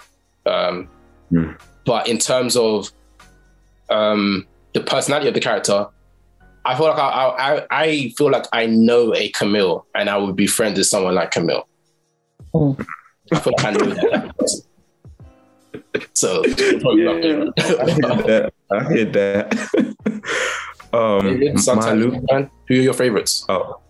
Um, 0.46 0.88
Mm. 1.32 1.58
But 1.84 2.08
in 2.08 2.18
terms 2.18 2.56
of 2.56 2.90
um, 3.90 4.46
the 4.74 4.80
personality 4.80 5.28
of 5.28 5.34
the 5.34 5.40
character, 5.40 5.86
I 6.64 6.76
feel 6.76 6.86
like 6.86 6.98
I, 6.98 7.08
I, 7.08 7.66
I- 7.70 8.14
feel 8.16 8.30
like 8.30 8.46
I 8.52 8.66
know 8.66 9.14
a 9.14 9.28
Camille, 9.30 9.86
and 9.94 10.08
I 10.08 10.16
would 10.16 10.36
be 10.36 10.46
friends 10.46 10.78
with 10.78 10.86
someone 10.86 11.14
like 11.14 11.30
Camille. 11.32 11.66
I 12.54 13.38
feel 13.40 13.52
like 13.56 13.64
I 13.64 13.70
know 13.72 13.86
that. 13.86 14.62
So, 16.14 16.44
Yeah. 16.46 17.50
I 17.58 17.90
hear 17.90 18.16
that. 18.22 18.52
I 18.70 18.92
hear 18.92 19.04
that. 19.06 19.46
um, 20.92 21.20
David, 21.38 21.58
sometimes, 21.60 22.04
Malu. 22.04 22.24
man, 22.30 22.50
who 22.68 22.74
are 22.74 22.78
your 22.78 22.94
favorites? 22.94 23.44
Oh, 23.48 23.80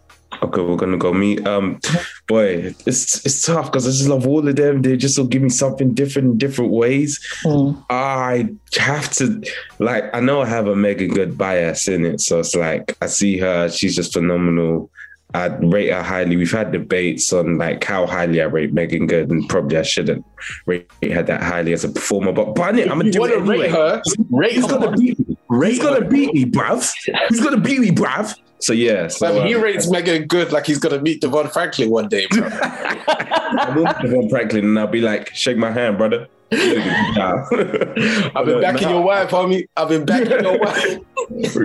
okay, 0.43 0.61
we're 0.61 0.77
gonna 0.77 0.97
go 0.97 1.13
me. 1.13 1.39
Um, 1.45 1.81
boy, 2.29 2.75
it's 2.87 3.25
it's 3.25 3.43
tough 3.43 3.67
because 3.67 3.87
I 3.87 3.91
just 3.91 4.09
love 4.09 4.27
all 4.27 4.47
of 4.47 4.57
them. 4.57 4.83
They 4.83 4.97
just 4.97 5.19
will 5.19 5.27
give 5.27 5.43
me 5.43 5.49
something 5.49 5.95
different 5.95 6.33
in 6.33 6.39
different 6.39 6.73
ways. 6.73 7.21
Mm. 7.45 7.85
I 7.91 8.49
have 8.79 9.11
to 9.13 9.43
like. 9.79 10.05
I 10.15 10.21
know 10.21 10.43
I 10.43 10.47
have 10.47 10.67
a 10.67 10.77
Meagan 10.77 11.15
Good 11.15 11.39
bias 11.39 11.89
in 11.89 12.05
it, 12.05 12.21
so 12.21 12.41
it's 12.41 12.55
like 12.55 12.97
I 13.01 13.07
see 13.07 13.39
her. 13.39 13.69
She's 13.71 13.97
just 13.97 14.13
phenomenal. 14.13 14.91
I 15.35 15.47
rate 15.47 15.91
her 15.91 16.03
highly. 16.03 16.37
We've 16.37 16.53
had 16.53 16.73
debates 16.73 17.33
on 17.33 17.57
like 17.57 17.83
how 17.83 18.07
highly 18.07 18.43
I 18.43 18.45
rate 18.45 18.75
Meagan 18.75 19.07
Good, 19.07 19.31
and 19.31 19.49
probably 19.49 19.79
I 19.79 19.83
shouldn't 19.83 20.25
rate 20.67 20.91
her 21.03 21.23
that 21.23 21.43
highly 21.43 21.73
as 21.73 21.85
a 21.85 21.89
performer. 21.89 22.33
But 22.33 22.55
but 22.55 22.63
I'm 22.79 22.89
gonna 22.89 23.05
you 23.07 23.13
do 23.13 23.21
want 23.21 23.33
it 23.33 23.37
to 23.37 23.41
anyway. 23.41 23.59
rate 23.59 23.71
her? 23.71 24.03
Rate 24.31 24.53
He's 24.53 24.71
her. 24.71 24.79
gonna 24.79 24.97
beat 24.97 25.19
me. 25.27 25.37
He's 25.65 25.79
gonna 25.79 26.05
beat 26.07 26.35
me, 26.35 26.45
bruv. 26.45 26.93
He's 27.29 27.41
gonna 27.41 27.61
beat 27.61 27.81
me, 27.81 27.91
bruv. 27.91 28.37
So 28.63 28.73
yeah, 28.73 29.09
so 29.09 29.27
Fam, 29.27 29.47
he 29.47 29.57
um, 29.57 29.61
rates 29.61 29.91
Meagan 29.91 30.29
Good 30.29 30.53
like 30.53 30.67
he's 30.67 30.79
gonna 30.79 31.01
meet 31.01 31.21
DeVon 31.21 31.53
Franklin 31.53 31.91
one 31.91 32.09
day, 32.09 32.27
bro. 32.31 32.49
I 32.53 33.73
will 33.75 33.85
meet 33.85 33.97
DeVon 33.97 34.31
Franklin 34.31 34.65
and 34.65 34.79
I'll 34.79 34.87
be 34.87 35.01
like, 35.01 35.35
shake 35.35 35.57
my 35.57 35.73
hand, 35.73 35.99
brother. 35.99 36.29
I've 36.53 37.49
been 37.51 38.61
backing 38.61 38.91
your 38.91 39.03
wife, 39.03 39.31
homie. 39.31 39.67
I've 39.77 39.89
been 39.89 40.05
backing 40.05 40.45
your 40.45 40.59
wife. 40.59 40.99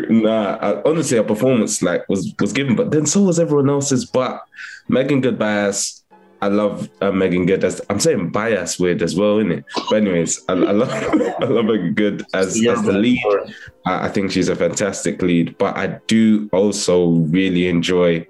Nah, 0.10 0.58
I, 0.62 0.82
honestly, 0.84 1.18
our 1.18 1.24
performance 1.24 1.82
like 1.82 2.08
was 2.08 2.34
was 2.40 2.54
given, 2.54 2.76
but 2.76 2.92
then 2.92 3.06
so 3.06 3.22
was 3.22 3.40
everyone 3.40 3.70
else's. 3.70 4.06
But 4.06 4.42
Meagan 4.88 5.20
Good 5.20 5.38
bias, 5.38 6.04
I 6.42 6.48
love 6.48 6.90
uh, 7.02 7.12
Meagan 7.12 7.46
Good. 7.46 7.64
As, 7.64 7.82
I'm 7.90 8.00
saying 8.00 8.30
bias 8.30 8.80
weird 8.80 9.02
as 9.02 9.16
well, 9.16 9.40
isn't 9.40 9.52
it? 9.52 9.66
But 9.90 9.98
anyways, 9.98 10.44
I, 10.48 10.54
I 10.54 10.72
love 10.72 10.90
I 11.42 11.46
love 11.46 11.66
Meagan 11.66 11.94
Good 11.94 12.24
as, 12.34 12.64
as 12.66 12.84
the 12.84 12.94
lead. 12.94 13.22
I, 13.86 14.06
I 14.06 14.10
think 14.10 14.32
she's 14.32 14.50
a 14.50 14.56
fantastic 14.56 15.22
lead. 15.22 15.58
But 15.58 15.78
I 15.78 16.00
do 16.08 16.50
also 16.52 17.10
really 17.10 17.68
enjoy 17.68 18.28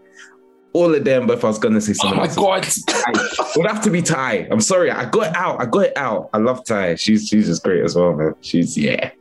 all 0.73 0.93
of 0.93 1.03
them. 1.03 1.27
But 1.27 1.39
if 1.39 1.43
I 1.43 1.47
was 1.47 1.59
gonna 1.59 1.81
say 1.81 1.93
Oh 2.03 2.15
my 2.15 2.27
god. 2.27 2.65
it 2.67 3.57
would 3.57 3.67
have 3.67 3.83
to 3.83 3.89
be 3.89 4.01
Ty. 4.01 4.47
I'm 4.51 4.61
sorry, 4.61 4.91
I 4.91 5.09
got 5.09 5.27
it 5.27 5.35
out. 5.35 5.61
I 5.61 5.65
got 5.65 5.85
it 5.85 5.97
out. 5.97 6.29
I 6.33 6.37
love 6.37 6.63
Ty. 6.65 6.95
She's 6.95 7.27
she's 7.27 7.47
just 7.47 7.63
great 7.63 7.83
as 7.83 7.95
well, 7.95 8.13
man. 8.13 8.35
She's 8.41 8.77
yeah. 8.77 9.11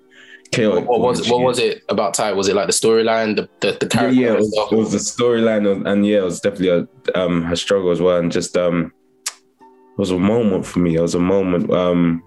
Chaotic. 0.52 0.88
What 0.88 1.00
was 1.00 1.30
what 1.30 1.40
was 1.40 1.58
it 1.58 1.82
about 1.88 2.14
Ty? 2.14 2.32
Was 2.32 2.48
it 2.48 2.54
like 2.54 2.66
the 2.66 2.72
storyline, 2.72 3.36
the 3.36 3.48
the, 3.60 3.76
the 3.78 3.86
Yeah, 3.86 4.00
character? 4.00 4.20
yeah, 4.20 4.32
it 4.32 4.38
was, 4.38 4.68
it 4.72 4.76
was 4.76 4.92
the 4.92 4.98
storyline, 4.98 5.86
and 5.86 6.06
yeah, 6.06 6.18
it 6.18 6.24
was 6.24 6.40
definitely 6.40 6.86
a, 7.14 7.18
um, 7.18 7.42
her 7.42 7.56
struggle 7.56 7.90
as 7.90 8.00
well, 8.00 8.18
and 8.18 8.30
just 8.32 8.56
um, 8.56 8.92
it 9.28 9.98
was 9.98 10.10
a 10.10 10.18
moment 10.18 10.66
for 10.66 10.78
me. 10.78 10.96
It 10.96 11.00
was 11.00 11.14
a 11.14 11.20
moment. 11.20 11.70
Um, 11.72 12.22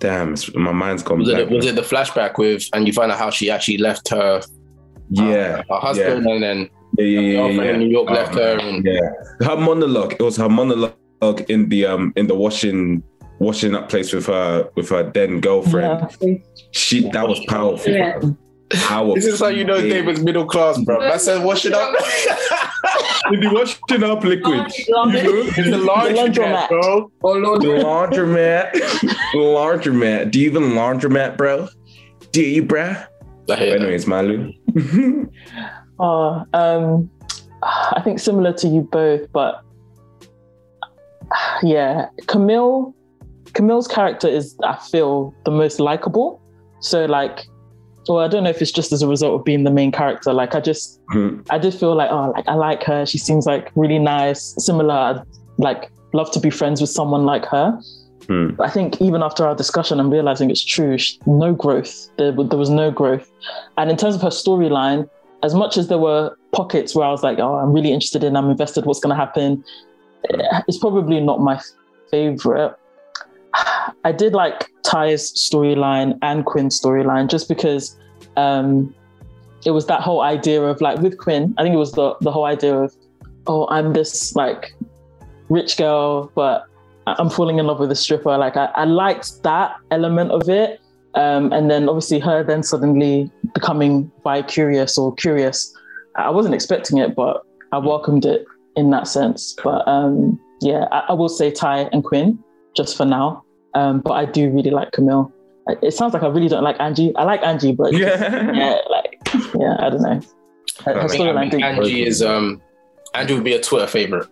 damn, 0.00 0.32
it's, 0.32 0.54
my 0.54 0.72
mind's 0.72 1.02
gone 1.02 1.18
was 1.20 1.28
it 1.28 1.50
was 1.50 1.66
it 1.66 1.74
the 1.74 1.82
flashback 1.82 2.38
with 2.38 2.64
and 2.72 2.86
you 2.86 2.92
find 2.92 3.10
out 3.10 3.18
how 3.18 3.30
she 3.30 3.50
actually 3.50 3.78
left 3.78 4.08
her 4.08 4.40
yeah, 5.10 5.62
her 5.68 5.76
husband 5.76 6.26
and 6.26 6.42
then 6.42 6.70
yeah, 6.98 7.04
yeah, 7.04 7.20
yeah, 7.20 7.32
girlfriend 7.36 7.64
yeah. 7.64 7.74
in 7.74 7.78
New 7.80 7.88
York 7.88 8.06
Oh, 8.10 8.12
left 8.14 8.34
her 8.34 8.58
and 8.60 8.84
Yeah, 8.84 9.46
her 9.46 9.56
monologue. 9.56 10.14
It 10.14 10.22
was 10.22 10.36
her 10.36 10.48
monologue 10.48 10.94
in 11.48 11.68
the 11.68 11.86
um 11.86 12.12
in 12.16 12.26
the 12.26 12.34
washing 12.34 13.02
washing 13.38 13.74
up 13.74 13.88
place 13.88 14.12
with 14.12 14.26
her 14.26 14.68
with 14.74 14.90
her 14.90 15.10
then 15.10 15.40
girlfriend. 15.40 16.08
Yeah. 16.20 16.36
She 16.72 17.08
that 17.10 17.28
was 17.28 17.40
powerful. 17.46 17.92
Yeah. 17.92 18.20
Our 18.90 19.14
This 19.14 19.24
is 19.24 19.40
how 19.40 19.48
you 19.48 19.64
know 19.64 19.80
David's 19.80 20.20
middle 20.22 20.44
class, 20.44 20.78
bro. 20.82 21.00
I 21.00 21.16
said, 21.16 21.42
wash 21.42 21.64
it 21.64 21.72
up. 21.72 21.94
Did 23.30 23.42
you 23.42 23.54
washing 23.54 24.04
up 24.04 24.22
liquid? 24.22 24.70
Laundry. 24.90 25.20
It's 25.20 25.56
the 25.56 25.78
laundry, 25.78 26.16
laundromat. 26.18 26.68
bro. 26.68 27.10
Oh 27.24 27.32
Lord. 27.32 27.62
laundromat. 27.62 28.72
laundromat. 29.34 30.30
Do 30.30 30.40
you 30.40 30.50
even 30.50 30.62
laundromat, 30.72 31.38
bro? 31.38 31.68
Do 32.32 32.42
you, 32.42 32.62
bruh? 32.62 33.06
I 33.50 33.56
hear 33.56 33.70
that. 33.70 33.80
Anyways, 33.80 34.06
Malu. 34.06 34.52
Oh, 36.00 36.44
um, 36.52 37.10
I 37.62 38.00
think 38.04 38.20
similar 38.20 38.52
to 38.52 38.68
you 38.68 38.82
both, 38.82 39.32
but 39.32 39.62
yeah, 41.62 42.08
Camille. 42.28 42.94
Camille's 43.58 43.88
character 43.88 44.28
is, 44.28 44.56
I 44.64 44.76
feel, 44.90 45.34
the 45.44 45.50
most 45.50 45.80
likable. 45.80 46.40
So, 46.80 47.04
like, 47.06 47.36
well, 48.08 48.20
I 48.20 48.28
don't 48.28 48.44
know 48.44 48.50
if 48.50 48.62
it's 48.62 48.70
just 48.80 48.92
as 48.92 49.02
a 49.02 49.08
result 49.08 49.32
of 49.40 49.44
being 49.44 49.64
the 49.64 49.70
main 49.80 49.90
character. 49.90 50.32
Like, 50.32 50.54
I 50.54 50.60
just, 50.60 51.00
Hmm. 51.10 51.40
I 51.50 51.58
did 51.58 51.74
feel 51.74 51.94
like, 51.96 52.10
oh, 52.10 52.30
like 52.36 52.46
I 52.46 52.54
like 52.54 52.82
her. 52.84 53.04
She 53.04 53.18
seems 53.18 53.46
like 53.46 53.64
really 53.74 53.98
nice. 53.98 54.54
Similar, 54.58 54.94
I'd, 54.94 55.22
like, 55.58 55.90
love 56.14 56.30
to 56.36 56.40
be 56.40 56.50
friends 56.50 56.80
with 56.80 56.90
someone 56.90 57.24
like 57.26 57.44
her. 57.46 57.66
But 58.28 58.64
I 58.68 58.70
think 58.70 59.00
even 59.00 59.22
after 59.22 59.42
our 59.48 59.54
discussion, 59.56 59.98
I'm 59.98 60.10
realizing 60.10 60.50
it's 60.50 60.64
true. 60.64 60.98
Sh- 60.98 61.16
No 61.26 61.52
growth. 61.54 62.10
There, 62.18 62.30
there 62.30 62.58
was 62.58 62.70
no 62.70 62.90
growth. 62.90 63.26
And 63.78 63.90
in 63.90 63.96
terms 63.96 64.14
of 64.14 64.20
her 64.22 64.28
storyline, 64.44 65.08
as 65.42 65.54
much 65.54 65.76
as 65.78 65.88
there 65.88 65.98
were 65.98 66.36
pockets 66.52 66.94
where 66.94 67.06
I 67.06 67.10
was 67.10 67.22
like, 67.22 67.38
oh, 67.40 67.54
I'm 67.56 67.72
really 67.72 67.90
interested 67.92 68.22
in, 68.22 68.36
I'm 68.36 68.50
invested, 68.50 68.84
what's 68.84 69.00
going 69.00 69.14
to 69.16 69.20
happen, 69.24 69.64
eh, 70.30 70.60
it's 70.68 70.78
probably 70.78 71.20
not 71.20 71.40
my 71.40 71.58
favorite. 72.10 72.74
I 74.04 74.12
did 74.12 74.32
like 74.32 74.70
Ty's 74.84 75.32
storyline 75.32 76.18
and 76.22 76.44
Quinn's 76.44 76.80
storyline 76.80 77.28
just 77.28 77.48
because 77.48 77.98
um, 78.36 78.94
it 79.64 79.72
was 79.72 79.86
that 79.86 80.00
whole 80.00 80.20
idea 80.20 80.62
of 80.62 80.80
like 80.80 80.98
with 81.00 81.18
Quinn, 81.18 81.54
I 81.58 81.62
think 81.62 81.74
it 81.74 81.78
was 81.78 81.92
the, 81.92 82.14
the 82.20 82.30
whole 82.30 82.44
idea 82.44 82.76
of, 82.76 82.94
oh, 83.46 83.66
I'm 83.68 83.92
this 83.92 84.34
like 84.34 84.74
rich 85.48 85.76
girl, 85.76 86.30
but 86.34 86.64
I'm 87.06 87.30
falling 87.30 87.58
in 87.58 87.66
love 87.66 87.80
with 87.80 87.90
a 87.90 87.96
stripper. 87.96 88.36
Like 88.36 88.56
I, 88.56 88.66
I 88.74 88.84
liked 88.84 89.42
that 89.42 89.76
element 89.90 90.30
of 90.30 90.48
it. 90.48 90.80
Um, 91.14 91.52
and 91.52 91.70
then 91.70 91.88
obviously 91.88 92.18
her 92.20 92.44
then 92.44 92.62
suddenly 92.62 93.30
becoming 93.54 94.12
bi-curious 94.22 94.98
or 94.98 95.14
curious. 95.14 95.74
I 96.16 96.30
wasn't 96.30 96.54
expecting 96.54 96.98
it, 96.98 97.14
but 97.14 97.42
I 97.72 97.78
welcomed 97.78 98.24
it 98.24 98.44
in 98.76 98.90
that 98.90 99.08
sense. 99.08 99.56
But 99.64 99.86
um, 99.88 100.38
yeah, 100.60 100.84
I, 100.92 101.06
I 101.08 101.12
will 101.12 101.28
say 101.28 101.50
Ty 101.50 101.88
and 101.92 102.04
Quinn 102.04 102.38
just 102.76 102.96
for 102.96 103.04
now. 103.04 103.42
Um, 103.74 104.00
but 104.00 104.12
I 104.12 104.24
do 104.24 104.50
really 104.50 104.70
like 104.70 104.92
Camille. 104.92 105.32
It 105.82 105.92
sounds 105.92 106.14
like 106.14 106.22
I 106.22 106.28
really 106.28 106.48
don't 106.48 106.64
like 106.64 106.80
Angie. 106.80 107.14
I 107.16 107.24
like 107.24 107.42
Angie, 107.42 107.72
but 107.72 107.92
Yeah. 107.92 108.52
yeah, 108.54 108.78
like 108.88 109.18
yeah, 109.54 109.76
I 109.78 109.90
don't 109.90 110.02
know. 110.02 110.20
Her, 110.84 110.94
her 110.94 111.00
I 111.00 111.06
mean, 111.06 111.08
storyline 111.08 111.36
I 111.36 111.40
mean, 111.42 111.50
didn't- 111.50 111.62
Angie 111.64 112.06
is 112.06 112.22
um 112.22 112.62
Angie 113.14 113.34
would 113.34 113.44
be 113.44 113.52
a 113.54 113.60
Twitter 113.60 113.86
favorite. 113.86 114.26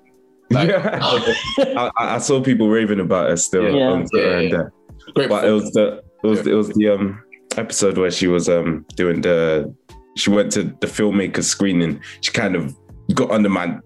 Like, 0.51 0.71
I, 0.75 1.91
I 1.97 2.15
I 2.15 2.19
saw 2.19 2.41
people 2.43 2.69
raving 2.69 3.01
about 3.01 3.29
her 3.29 3.37
still 3.37 3.69
Yeah. 3.75 3.89
on 3.91 4.07
Twitter 4.07 4.31
Yeah, 4.31 4.39
and 4.39 4.51
yeah. 4.51 4.57
that. 4.57 4.71
Great 5.15 5.29
But 5.29 5.45
it 5.45 5.51
was 5.53 5.71
the 5.73 6.03
it 6.23 6.27
was 6.27 6.47
it 6.47 6.55
was 6.55 6.69
the 6.71 6.89
um 6.89 7.23
episode 7.57 7.99
where 7.99 8.11
she 8.11 8.27
was 8.29 8.49
um 8.49 8.87
doing 8.97 9.21
the 9.21 9.73
she 10.17 10.31
went 10.31 10.51
to 10.53 10.63
the 10.81 10.87
filmmaker 10.87 11.43
screening. 11.43 12.01
She 12.23 12.33
kind 12.33 12.57
of 12.57 12.75
got 13.15 13.31
under 13.31 13.49
my 13.51 13.77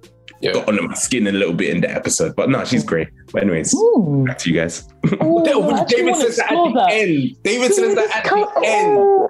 Yeah. 0.41 0.53
got 0.53 0.69
under 0.69 0.83
my 0.83 0.95
skin 0.95 1.27
a 1.27 1.33
little 1.33 1.53
bit 1.55 1.71
in 1.71 1.81
the 1.83 1.91
episode. 1.91 2.35
But 2.35 2.49
no, 2.51 2.65
she's 2.65 2.83
great. 2.85 3.09
But 3.33 3.43
anyways, 3.43 3.75
Ooh. 3.75 4.25
back 4.27 4.39
to 4.39 4.51
you 4.51 4.57
guys. 4.61 4.89
Ooh, 5.23 5.43
David, 5.45 5.63
I 5.65 5.81
actually 5.81 5.97
David 5.97 6.11
wanna 6.13 6.25
says 6.25 6.37
that 6.37 6.53
at 6.53 6.73
the 6.75 6.89
end. 6.91 7.37
David 7.43 7.75
says 7.75 7.95
that 7.95 8.17
at 8.17 8.25
the 8.25 8.63
end. 8.65 9.29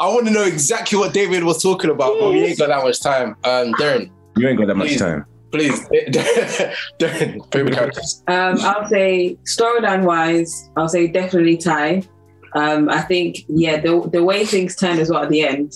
I 0.00 0.06
want 0.06 0.26
to 0.28 0.32
know 0.32 0.44
exactly 0.44 0.96
what 0.96 1.12
David 1.12 1.42
was 1.42 1.60
talking 1.60 1.90
about, 1.90 2.18
but 2.20 2.30
we 2.30 2.44
ain't 2.44 2.58
got 2.58 2.68
that 2.68 2.84
much 2.84 3.00
time. 3.00 3.30
Um, 3.42 3.72
Darren, 3.74 4.10
You 4.36 4.46
ain't 4.48 4.58
got 4.58 4.68
that 4.68 4.76
much 4.76 4.88
Please. 4.90 5.00
time. 5.00 5.24
please, 5.50 5.80
Darren, 6.98 7.52
favorite 7.52 7.74
characters. 7.74 8.22
Um, 8.28 8.58
I'll 8.60 8.88
say 8.88 9.36
storyline 9.44 10.04
wise, 10.04 10.70
I'll 10.76 10.88
say 10.88 11.08
definitely 11.08 11.56
Ty. 11.56 12.02
Um, 12.54 12.88
I 12.88 13.02
think 13.02 13.44
yeah, 13.48 13.80
the 13.80 14.08
the 14.12 14.22
way 14.22 14.44
things 14.44 14.76
turn 14.76 14.98
as 14.98 15.10
well 15.10 15.22
at 15.24 15.28
the 15.30 15.42
end, 15.42 15.74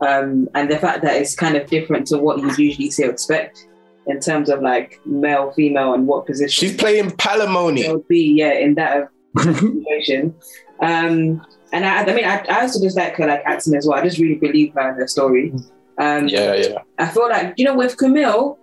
um, 0.00 0.48
and 0.54 0.70
the 0.70 0.78
fact 0.78 1.02
that 1.02 1.16
it's 1.16 1.34
kind 1.34 1.56
of 1.56 1.66
different 1.68 2.06
to 2.08 2.18
what 2.18 2.38
you 2.38 2.50
usually 2.66 2.90
see 2.90 3.04
or 3.04 3.10
expect 3.10 3.66
in 4.06 4.20
terms 4.20 4.48
of 4.50 4.60
like 4.62 5.00
male, 5.06 5.50
female, 5.52 5.94
and 5.94 6.06
what 6.06 6.26
position 6.26 6.68
She's 6.68 6.76
playing 6.76 7.06
it 7.06 7.16
Palimony. 7.16 7.90
would 7.90 8.06
be. 8.08 8.32
Yeah, 8.34 8.52
in 8.52 8.74
that 8.74 9.08
situation. 9.38 10.34
Um, 10.80 11.44
and 11.72 11.84
I, 11.84 12.02
I 12.02 12.14
mean, 12.14 12.24
I, 12.24 12.44
I 12.48 12.62
also 12.62 12.80
just 12.80 12.96
like 12.96 13.14
her 13.16 13.26
like 13.26 13.42
acting 13.44 13.74
as 13.74 13.86
well. 13.86 13.98
I 13.98 14.02
just 14.02 14.18
really 14.18 14.36
believe 14.36 14.72
her 14.74 14.88
in 14.90 14.94
her 14.96 15.08
story. 15.08 15.52
Um, 15.98 16.28
Yeah, 16.28 16.54
yeah. 16.54 16.78
I 16.98 17.06
feel 17.06 17.28
like 17.28 17.54
you 17.56 17.64
know 17.64 17.74
with 17.76 17.96
Camille, 17.96 18.58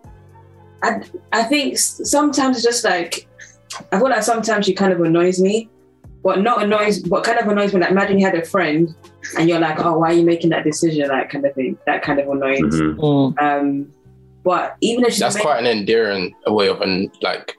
I 0.84 1.02
I 1.32 1.44
think 1.44 1.78
sometimes 1.78 2.58
it's 2.58 2.66
just 2.66 2.84
like 2.84 3.28
I 3.92 4.00
feel 4.00 4.10
like 4.10 4.24
sometimes 4.24 4.66
she 4.66 4.74
kind 4.74 4.94
of 4.94 5.00
annoys 5.02 5.40
me, 5.42 5.70
but 6.24 6.42
not 6.42 6.64
annoys, 6.64 7.00
but 7.00 7.24
kind 7.24 7.40
of 7.40 7.48
annoys 7.48 7.74
me. 7.74 7.80
Like 7.82 7.92
imagine 7.92 8.20
you 8.20 8.26
had 8.26 8.36
a 8.36 8.46
friend 8.46 8.94
and 9.38 9.48
you're 9.50 9.60
like, 9.60 9.80
oh, 9.80 10.00
why 10.00 10.12
are 10.12 10.14
you 10.14 10.26
making 10.26 10.50
that 10.52 10.64
decision? 10.64 11.08
That 11.08 11.30
kind 11.30 11.46
of 11.46 11.54
thing. 11.56 11.78
That 11.86 12.02
kind 12.04 12.20
of 12.20 12.28
annoyance. 12.30 12.76
Mhm. 12.76 12.98
Mm. 12.98 13.42
Um, 13.42 13.94
but 14.44 14.76
even 14.82 15.06
if 15.06 15.12
she's 15.14 15.20
That's 15.20 15.40
quite 15.40 15.60
an 15.60 15.68
endearing 15.68 16.34
way 16.48 16.68
of 16.68 16.82
an 16.82 17.12
like 17.22 17.58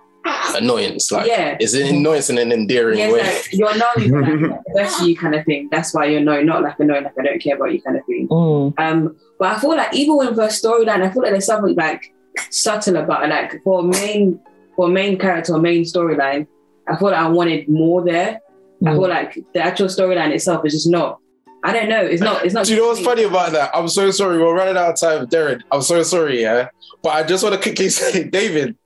annoyance. 0.57 1.11
Like, 1.11 1.27
Yeah. 1.27 1.57
it's 1.59 1.75
an 1.75 1.87
annoyance 1.97 2.31
in 2.31 2.39
an 2.39 2.53
endearing 2.53 2.99
Yes, 2.99 3.13
way. 3.13 3.21
like, 3.23 3.53
you're 3.53 3.71
annoying, 3.71 4.49
like, 4.51 4.61
that's 4.75 5.01
you 5.03 5.17
kind 5.17 5.35
of 5.35 5.45
thing. 5.45 5.69
That's 5.71 5.95
why 5.95 6.07
you're 6.07 6.21
annoying, 6.21 6.47
not 6.47 6.63
like 6.63 6.79
annoying, 6.79 7.05
like 7.05 7.15
I 7.19 7.23
don't 7.23 7.43
care 7.43 7.57
about 7.57 7.73
you 7.73 7.81
kind 7.83 7.97
of 7.97 8.05
thing. 8.07 8.29
Mm. 8.29 8.75
Um, 8.79 9.17
but 9.39 9.57
I 9.57 9.59
feel 9.59 9.71
like 9.77 9.95
even 9.95 10.17
with 10.17 10.37
her 10.37 10.49
storyline, 10.49 11.03
I 11.03 11.11
feel 11.11 11.23
like 11.23 11.33
there's 11.33 11.47
something 11.47 11.75
like 11.75 12.13
subtle 12.51 12.97
about 12.97 13.25
it. 13.25 13.29
Like 13.31 13.63
for 13.65 13.81
a 13.81 13.83
main 13.83 14.41
for 14.77 14.87
a 14.87 14.91
main 14.91 15.19
character 15.19 15.55
or 15.55 15.59
main 15.61 15.83
storyline, 15.83 16.47
I 16.89 16.97
feel 16.97 17.09
like 17.11 17.19
I 17.19 17.29
wanted 17.29 17.69
more 17.69 18.03
there. 18.05 18.41
I 18.85 18.91
Mm. 18.91 18.93
feel 18.99 19.09
like 19.09 19.39
the 19.55 19.61
actual 19.61 19.87
storyline 19.87 20.31
itself 20.33 20.65
is 20.65 20.73
just 20.73 20.89
not. 20.91 21.19
I 21.65 21.73
don't 21.73 21.89
know. 21.89 22.01
It's 22.05 22.23
not. 22.23 22.45
It's 22.45 22.55
not. 22.55 22.67
Do 22.67 22.75
you 22.75 22.81
know 22.81 22.89
what's 22.89 23.01
funny 23.05 23.23
about 23.25 23.53
that? 23.53 23.71
I'm 23.75 23.89
so 23.89 24.11
sorry. 24.11 24.39
We're 24.39 24.55
running 24.55 24.77
out 24.77 24.91
of 24.91 25.01
time, 25.01 25.27
Darren. 25.29 25.63
I'm 25.71 25.83
so 25.83 26.03
sorry, 26.03 26.41
yeah. 26.43 26.69
But 27.03 27.11
I 27.11 27.23
just 27.25 27.43
want 27.45 27.55
to 27.55 27.61
quickly 27.61 27.89
say, 28.01 28.25
David, 28.25 28.77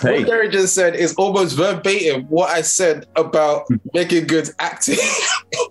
Hey. 0.00 0.20
what 0.20 0.28
Darren 0.28 0.50
just 0.50 0.74
said 0.74 0.94
is 0.96 1.14
almost 1.16 1.56
verbatim 1.56 2.22
what 2.24 2.48
I 2.50 2.62
said 2.62 3.06
about 3.16 3.66
Meagan 3.92 4.26
Good 4.26 4.50
acting. 4.58 4.98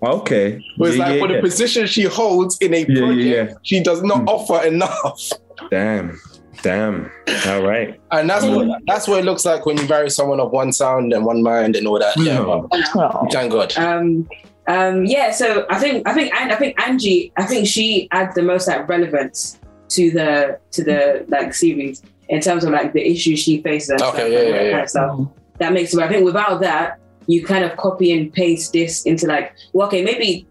Okay. 0.02 0.64
was 0.78 0.96
Yeah, 0.96 1.04
like 1.04 1.14
yeah, 1.14 1.20
for 1.20 1.28
the 1.28 1.34
yeah. 1.34 1.40
position 1.40 1.86
she 1.86 2.02
holds 2.04 2.58
in 2.58 2.74
a 2.74 2.78
Yeah, 2.78 2.84
project, 2.98 3.20
yeah, 3.20 3.42
yeah. 3.44 3.54
she 3.62 3.82
does 3.82 4.02
not 4.02 4.20
Hmm. 4.20 4.28
offer 4.28 4.64
enough. 4.66 5.30
Damn. 5.70 6.20
Damn. 6.62 7.10
All 7.48 7.62
right. 7.62 7.98
And 8.12 8.30
that's 8.30 8.44
what 8.44 8.68
that's 8.86 9.08
what 9.08 9.18
it 9.18 9.24
looks 9.24 9.44
like 9.44 9.66
when 9.66 9.76
you 9.78 9.88
marry 9.88 10.10
someone 10.10 10.38
of 10.38 10.52
one 10.52 10.72
sound 10.72 11.12
and 11.12 11.24
one 11.24 11.42
mind 11.42 11.74
and 11.74 11.86
all 11.88 11.98
that. 11.98 12.16
Yeah, 12.16 12.34
No. 12.38 12.68
Oh. 12.94 13.26
thank 13.32 13.50
God. 13.52 13.76
Um, 13.76 14.28
um, 14.66 15.04
yeah. 15.04 15.30
So 15.30 15.66
I 15.68 15.78
think 15.78 16.06
I 16.08 16.14
think 16.14 16.34
and 16.34 16.52
I 16.52 16.56
think 16.56 16.80
Angie. 16.80 17.32
I 17.36 17.44
think 17.44 17.66
she 17.66 18.08
adds 18.12 18.34
the 18.34 18.42
most 18.42 18.68
like 18.68 18.88
relevance 18.88 19.58
to 19.90 20.10
the 20.10 20.58
to 20.72 20.84
the 20.84 21.24
like 21.28 21.54
series 21.54 22.02
in 22.28 22.40
terms 22.40 22.64
of 22.64 22.70
like 22.72 22.92
the 22.92 23.06
issues 23.06 23.40
she 23.40 23.60
faces. 23.62 23.90
And 23.90 24.02
Okay, 24.02 24.18
stuff, 24.18 24.30
yeah, 24.30 24.38
and 24.38 24.48
yeah, 24.48 24.52
that 24.52 24.64
yeah. 24.64 24.70
kind 24.70 24.82
of 24.82 24.90
stuff. 24.90 25.28
that 25.58 25.72
makes 25.72 25.94
it. 25.94 26.00
I 26.00 26.08
think 26.08 26.24
without 26.24 26.60
that, 26.60 27.00
you 27.26 27.44
kind 27.44 27.64
of 27.64 27.76
copy 27.76 28.12
and 28.12 28.32
paste 28.32 28.72
this 28.72 29.04
into 29.04 29.26
like, 29.26 29.54
well, 29.72 29.86
okay, 29.88 30.02
maybe 30.02 30.46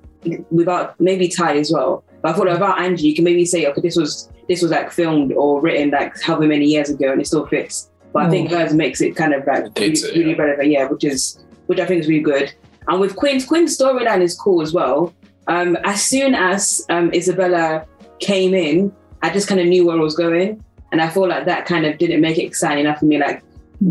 without 0.51 0.99
maybe 0.99 1.27
Ty 1.27 1.57
as 1.57 1.71
well. 1.71 2.03
But 2.21 2.31
I 2.31 2.33
thought 2.37 2.47
about 2.49 2.79
Angie, 2.79 3.07
you 3.07 3.15
can 3.15 3.23
maybe 3.23 3.45
say, 3.45 3.65
okay, 3.65 3.81
this 3.81 3.95
was 3.95 4.29
this 4.47 4.61
was 4.61 4.71
like 4.71 4.91
filmed 4.91 5.31
or 5.33 5.61
written 5.61 5.91
like 5.91 6.21
however 6.21 6.47
many 6.47 6.65
years 6.65 6.89
ago, 6.89 7.11
and 7.11 7.21
it 7.21 7.27
still 7.27 7.47
fits. 7.47 7.89
But 8.13 8.25
I 8.25 8.29
think 8.29 8.51
hers 8.51 8.73
makes 8.73 8.99
it 8.99 9.15
kind 9.15 9.33
of 9.33 9.47
like 9.47 9.59
really, 9.59 9.69
Dates 9.71 10.03
it, 10.03 10.15
really 10.17 10.35
relevant, 10.35 10.69
yeah, 10.69 10.87
which 10.87 11.05
is 11.05 11.39
which 11.67 11.79
I 11.79 11.85
think 11.85 12.01
is 12.01 12.07
really 12.09 12.21
good. 12.21 12.53
And 12.87 12.99
with 12.99 13.15
Quinn's 13.15 13.45
Quinn's 13.45 13.77
storyline 13.77 14.21
is 14.21 14.35
cool 14.35 14.61
as 14.61 14.73
well. 14.73 15.13
Um, 15.47 15.77
as 15.83 16.03
soon 16.03 16.35
as 16.35 16.85
um, 16.89 17.13
Isabella 17.13 17.85
came 18.19 18.53
in, 18.53 18.91
I 19.21 19.31
just 19.31 19.47
kind 19.47 19.59
of 19.61 19.67
knew 19.67 19.85
where 19.85 19.97
it 19.97 20.01
was 20.01 20.15
going, 20.15 20.63
and 20.91 21.01
I 21.01 21.09
feel 21.09 21.27
like 21.27 21.45
that 21.45 21.65
kind 21.65 21.85
of 21.85 21.97
didn't 21.97 22.21
make 22.21 22.37
it 22.37 22.43
exciting 22.43 22.85
enough 22.85 22.99
for 22.99 23.05
me. 23.05 23.19
Like 23.19 23.43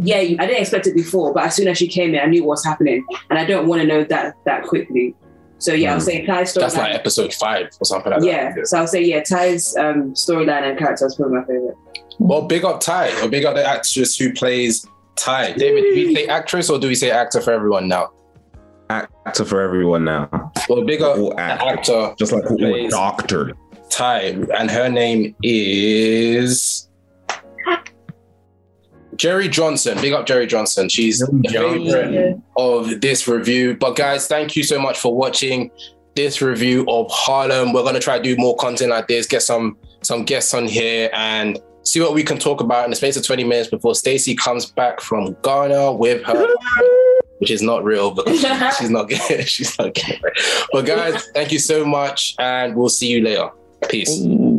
yeah, 0.02 0.16
I 0.18 0.46
didn't 0.46 0.60
expect 0.60 0.86
it 0.86 0.94
before, 0.94 1.32
but 1.34 1.44
as 1.44 1.56
soon 1.56 1.66
as 1.68 1.76
she 1.78 1.88
came 1.88 2.14
in, 2.14 2.20
I 2.20 2.26
knew 2.26 2.42
what 2.44 2.54
was 2.54 2.64
happening, 2.64 3.04
and 3.30 3.38
I 3.38 3.44
don't 3.44 3.66
want 3.66 3.82
to 3.82 3.86
know 3.88 4.04
that 4.04 4.34
that 4.44 4.64
quickly. 4.64 5.14
So 5.58 5.72
yeah, 5.72 5.92
I'll 5.92 5.98
Mm. 5.98 6.02
say 6.02 6.26
Ty's 6.26 6.54
That's 6.54 6.76
like 6.76 6.94
episode 6.94 7.34
five 7.34 7.68
or 7.80 7.84
something 7.84 8.10
like 8.12 8.22
Yeah, 8.22 8.50
that. 8.50 8.56
Yeah, 8.58 8.62
so 8.64 8.78
I'll 8.78 8.86
say 8.86 9.02
yeah, 9.02 9.22
Ty's 9.22 9.76
um, 9.76 10.14
storyline 10.14 10.62
and 10.62 10.78
character 10.78 11.06
is 11.06 11.16
probably 11.16 11.38
my 11.38 11.44
favorite. 11.44 11.76
Well, 12.18 12.42
big 12.42 12.64
up 12.64 12.80
Ty, 12.80 13.20
or 13.22 13.28
big 13.28 13.44
up 13.44 13.54
the 13.56 13.66
actress 13.66 14.16
who 14.16 14.32
plays 14.32 14.86
Ty. 15.16 15.52
David, 15.52 15.82
do 15.82 16.06
we 16.06 16.14
say 16.14 16.26
actress 16.28 16.70
or 16.70 16.78
do 16.78 16.88
we 16.88 16.94
say 16.94 17.10
actor 17.10 17.40
for 17.42 17.50
everyone 17.52 17.88
now? 17.88 18.10
Actor 18.90 19.44
for 19.44 19.60
everyone 19.60 20.04
now. 20.04 20.52
Well, 20.68 20.84
big 20.84 21.00
up 21.00 21.16
actor. 21.38 21.64
actor 21.68 22.14
Just 22.18 22.32
like 22.32 22.44
Plays- 22.44 22.90
doctor. 22.90 23.52
Ty, 23.88 24.20
and 24.56 24.70
her 24.70 24.88
name 24.88 25.34
is 25.42 26.88
Jerrie 29.16 29.48
Johnson. 29.48 29.98
Big 30.00 30.12
up 30.12 30.26
Jerrie 30.26 30.46
Johnson. 30.46 30.88
She's 30.88 31.18
the 31.18 31.26
favorite 31.50 32.12
Yeah. 32.12 32.32
of 32.56 33.00
this 33.00 33.26
review. 33.28 33.76
But 33.78 33.96
guys, 33.96 34.26
thank 34.26 34.56
you 34.56 34.62
so 34.64 34.78
much 34.80 34.98
for 34.98 35.14
watching. 35.14 35.70
this 36.16 36.42
review 36.42 36.84
of 36.88 37.06
Harlem. 37.08 37.72
We're 37.72 37.84
gonna 37.84 38.00
try 38.00 38.18
to 38.18 38.22
do 38.22 38.36
more 38.36 38.56
content 38.56 38.90
like 38.90 39.06
this, 39.06 39.26
get 39.26 39.42
some 39.42 39.76
some 40.02 40.24
guests 40.24 40.52
on 40.52 40.66
here, 40.66 41.08
and 41.14 41.56
see 41.84 42.00
what 42.00 42.14
we 42.14 42.24
can 42.24 42.36
talk 42.36 42.60
about 42.60 42.84
in 42.84 42.90
the 42.90 42.96
space 42.96 43.16
of 43.16 43.24
20 43.24 43.44
minutes 43.44 43.70
before 43.70 43.94
Stacey 43.94 44.34
comes 44.34 44.66
back 44.66 45.00
from 45.00 45.36
Ghana 45.44 45.92
with 45.92 46.22
her. 46.24 46.46
Which 47.40 47.50
is 47.50 47.62
not 47.62 47.84
real 47.84 48.10
because 48.10 48.40
she's 48.78 48.90
not 48.90 49.08
getting 49.08 49.44
she's 49.46 49.78
not 49.78 49.94
getting. 49.94 50.20
But 50.72 50.86
guys, 50.86 51.26
thank 51.34 51.52
you 51.52 51.58
so 51.58 51.84
much, 51.84 52.34
and 52.38 52.76
we'll 52.76 52.88
see 52.88 53.08
you 53.08 53.22
later. 53.22 53.50
Peace. 53.88 54.22
Hey. 54.22 54.49